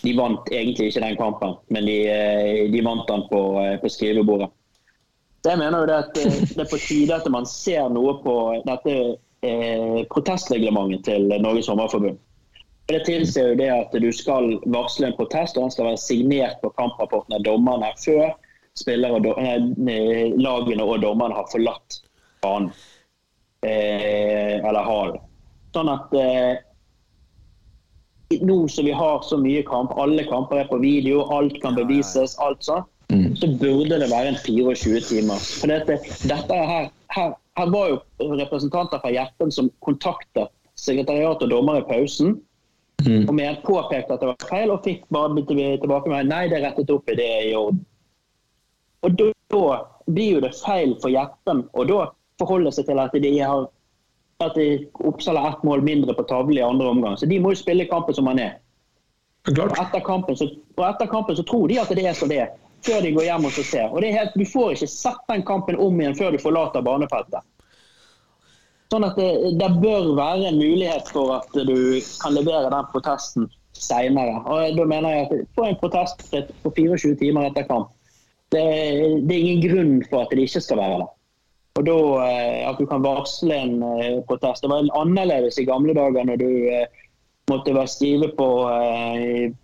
[0.02, 3.90] de vant egentlig ikke den kampen, men de, eh, de vant den på, eh, på,
[3.90, 4.48] skrivebordet.
[5.43, 8.36] Så jeg mener jo det at det er på tide at man ser noe på
[8.66, 8.94] dette
[9.47, 12.18] eh, protestreglementet til Norges Sommerforbund.
[12.86, 16.60] Det tilsier jo det at du skal varsle en protest, og den skal være signert
[16.62, 18.34] på kamprapporten av dommerne før
[18.76, 22.00] spillere, eh, lagene og dommerne har forlatt
[22.44, 22.70] banen.
[23.66, 25.22] Eh, eller hallen.
[25.74, 26.58] Sånn at eh,
[28.46, 32.36] nå som vi har så mye kamp, alle kamper er på video, alt kan bevises,
[32.42, 33.26] alt sånn, mm.
[33.40, 35.42] så burde det være en 24 timer.
[35.60, 35.98] For dette,
[36.28, 41.86] dette her, her, her var jo representanter fra Gjerpen som kontaktet sekretariat og dommer i
[41.88, 42.36] pausen.
[43.05, 46.68] Og vi påpekte at det var feil, og fikk bare tilbake med nei, det er
[46.70, 47.85] rettet opp i det i orden.
[49.05, 49.64] Og da, da
[50.06, 52.06] blir jo det feil for Jeppen og da
[52.40, 53.68] forholde seg til at de har
[54.40, 57.16] at de- Oppsal har ett mål mindre på tavlen i andre omgang.
[57.16, 58.59] Så de må jo spille kampen som han er.
[59.43, 59.73] Klart.
[59.73, 62.40] Og etter kampen, så, og etter kampen så tror de at det er som det
[62.43, 62.51] er,
[62.85, 63.86] før de går hjem og så ser.
[63.89, 66.82] Og det er helt, Du får ikke sett den kampen om igjen før du forlater
[66.82, 67.40] banefeltet.
[68.92, 73.48] Sånn at det, det bør være en mulighet for at du kan levere den protesten
[73.76, 74.40] seinere.
[74.76, 76.22] Da mener jeg at få en protest
[76.62, 77.90] på 24 timer etter kamp.
[78.54, 78.62] Det,
[79.26, 81.08] det er ingen grunn for at det ikke skal være det.
[81.76, 84.62] Og da eh, At du kan varsle en eh, protest.
[84.64, 86.86] Det var annerledes i gamle dager når du eh,
[87.50, 88.46] måtte være skrive på,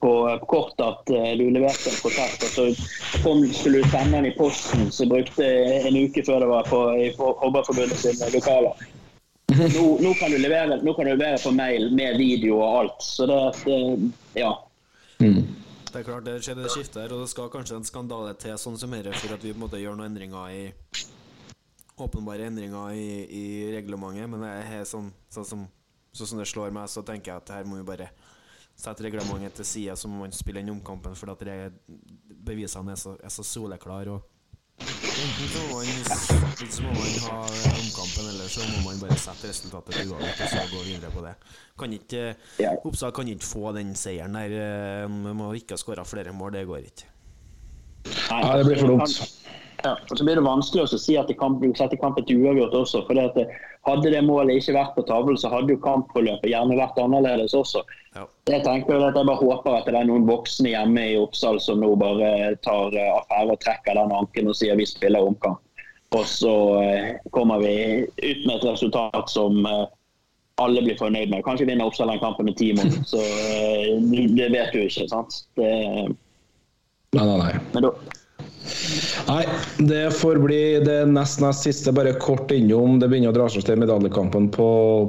[0.05, 0.11] på
[0.47, 4.85] kort at du leverte en protest, og så kom, skulle du sende den i posten,
[4.94, 5.49] så brukte
[5.89, 6.78] en uke før det var på,
[7.19, 8.78] på Hobberforbundet sine lokaler.
[9.53, 13.03] Nå, nå, kan du levere, nå kan du levere på mail med video og alt.
[13.05, 14.53] Så det, det ja.
[15.93, 18.57] Det er klart det skjedde et skifte her, og det skal kanskje en skandale til
[18.59, 20.62] sånn som dette for at vi på en måte gjør noen endringer i
[22.03, 25.66] Åpenbare endringer i, i reglementet, men det er sånn, sånn, som,
[26.16, 28.09] sånn som det slår meg, så tenker jeg at her må vi bare
[28.73, 31.59] sette reglementet til side, så må man spille den omkampen, for at det,
[32.49, 34.16] bevisene er så, er så soleklare.
[34.16, 34.32] og
[35.23, 37.36] Enten så må, man, så må man ha
[37.78, 41.23] omkampen, eller så må man bare sette resultatet til uavgjort og så gå videre på
[41.23, 41.35] det.
[41.78, 42.23] Kan ikke,
[42.82, 45.07] Oppsal kan ikke få den seieren der.
[45.12, 47.07] Man må ikke ha skåra flere mål, det går ikke.
[48.32, 49.41] Nei, det blir for dumt.
[49.83, 52.75] Ja, og så blir det vanskelig å si at de kan sette kampen til uavgjort
[52.85, 53.03] også.
[53.07, 53.49] for det det,
[53.83, 57.83] Hadde det målet ikke vært på tavlen, så hadde jo kampforløpet gjerne vært annerledes også.
[58.15, 58.29] Ja.
[58.47, 61.83] Jeg tenker at jeg bare håper at det er noen voksne hjemme i Oppsal som
[61.83, 65.59] nå bare tar eh, affære og trekker den anken og sier vi spiller omkamp.
[66.15, 66.55] Og så
[66.85, 67.75] eh, kommer vi
[68.07, 69.85] ut med et resultat som eh,
[70.63, 71.43] alle blir fornøyd med.
[71.43, 72.93] Kanskje vinner Oppsal den kampen med ti mål.
[73.17, 73.99] Så eh,
[74.39, 75.09] det vet du ikke.
[75.11, 75.43] sant?
[75.59, 75.73] Det,
[77.13, 77.91] Nei, nei, nei.
[79.28, 79.44] Nei,
[79.78, 81.93] det får bli det nest nest siste.
[81.93, 82.99] Bare kort innom.
[83.01, 84.69] Det begynner å dra seg til medaljekampen på,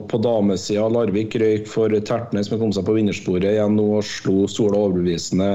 [0.10, 0.86] på damesida.
[0.92, 5.50] Larvik røyk for Tertnes, som kom seg på vinnersporet igjen nå og slo Sola overbevisende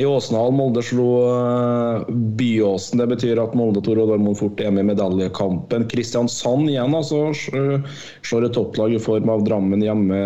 [0.00, 0.54] i Åsendal.
[0.56, 2.08] Molde slo uh,
[2.38, 3.02] Byåsen.
[3.02, 5.86] Det betyr at Molde og Tor Oddvar Moen fort er med i medaljekampen.
[5.92, 10.18] Kristiansand igjen altså slår et topplag i form av Drammen hjemme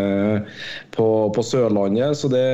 [0.97, 2.47] på, på Sørlandet, så det,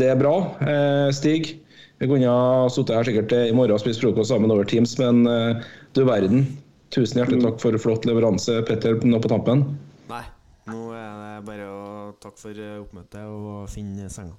[0.00, 0.36] det er bra.
[0.60, 1.54] Eh, Stig?
[2.00, 5.26] Vi kunne ha sittet her sikkert i morgen og spist frokost sammen over Teams, men
[5.28, 6.46] eh, du verden.
[6.94, 9.66] Tusen hjertelig takk for flott leveranse, Petter, nå på tampen.
[10.08, 10.22] Nei,
[10.70, 11.82] nå er det bare å
[12.24, 14.32] takke for eh, oppmøtet og finne senga.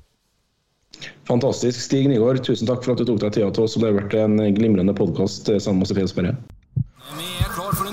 [1.30, 1.78] Fantastisk.
[1.86, 3.78] Stig Nygaard, tusen takk for at du tok deg tida til oss.
[3.78, 6.34] og Det har vært en glimrende podkast sammen med Sofie Sperre.
[7.14, 7.91] Vi er klar for en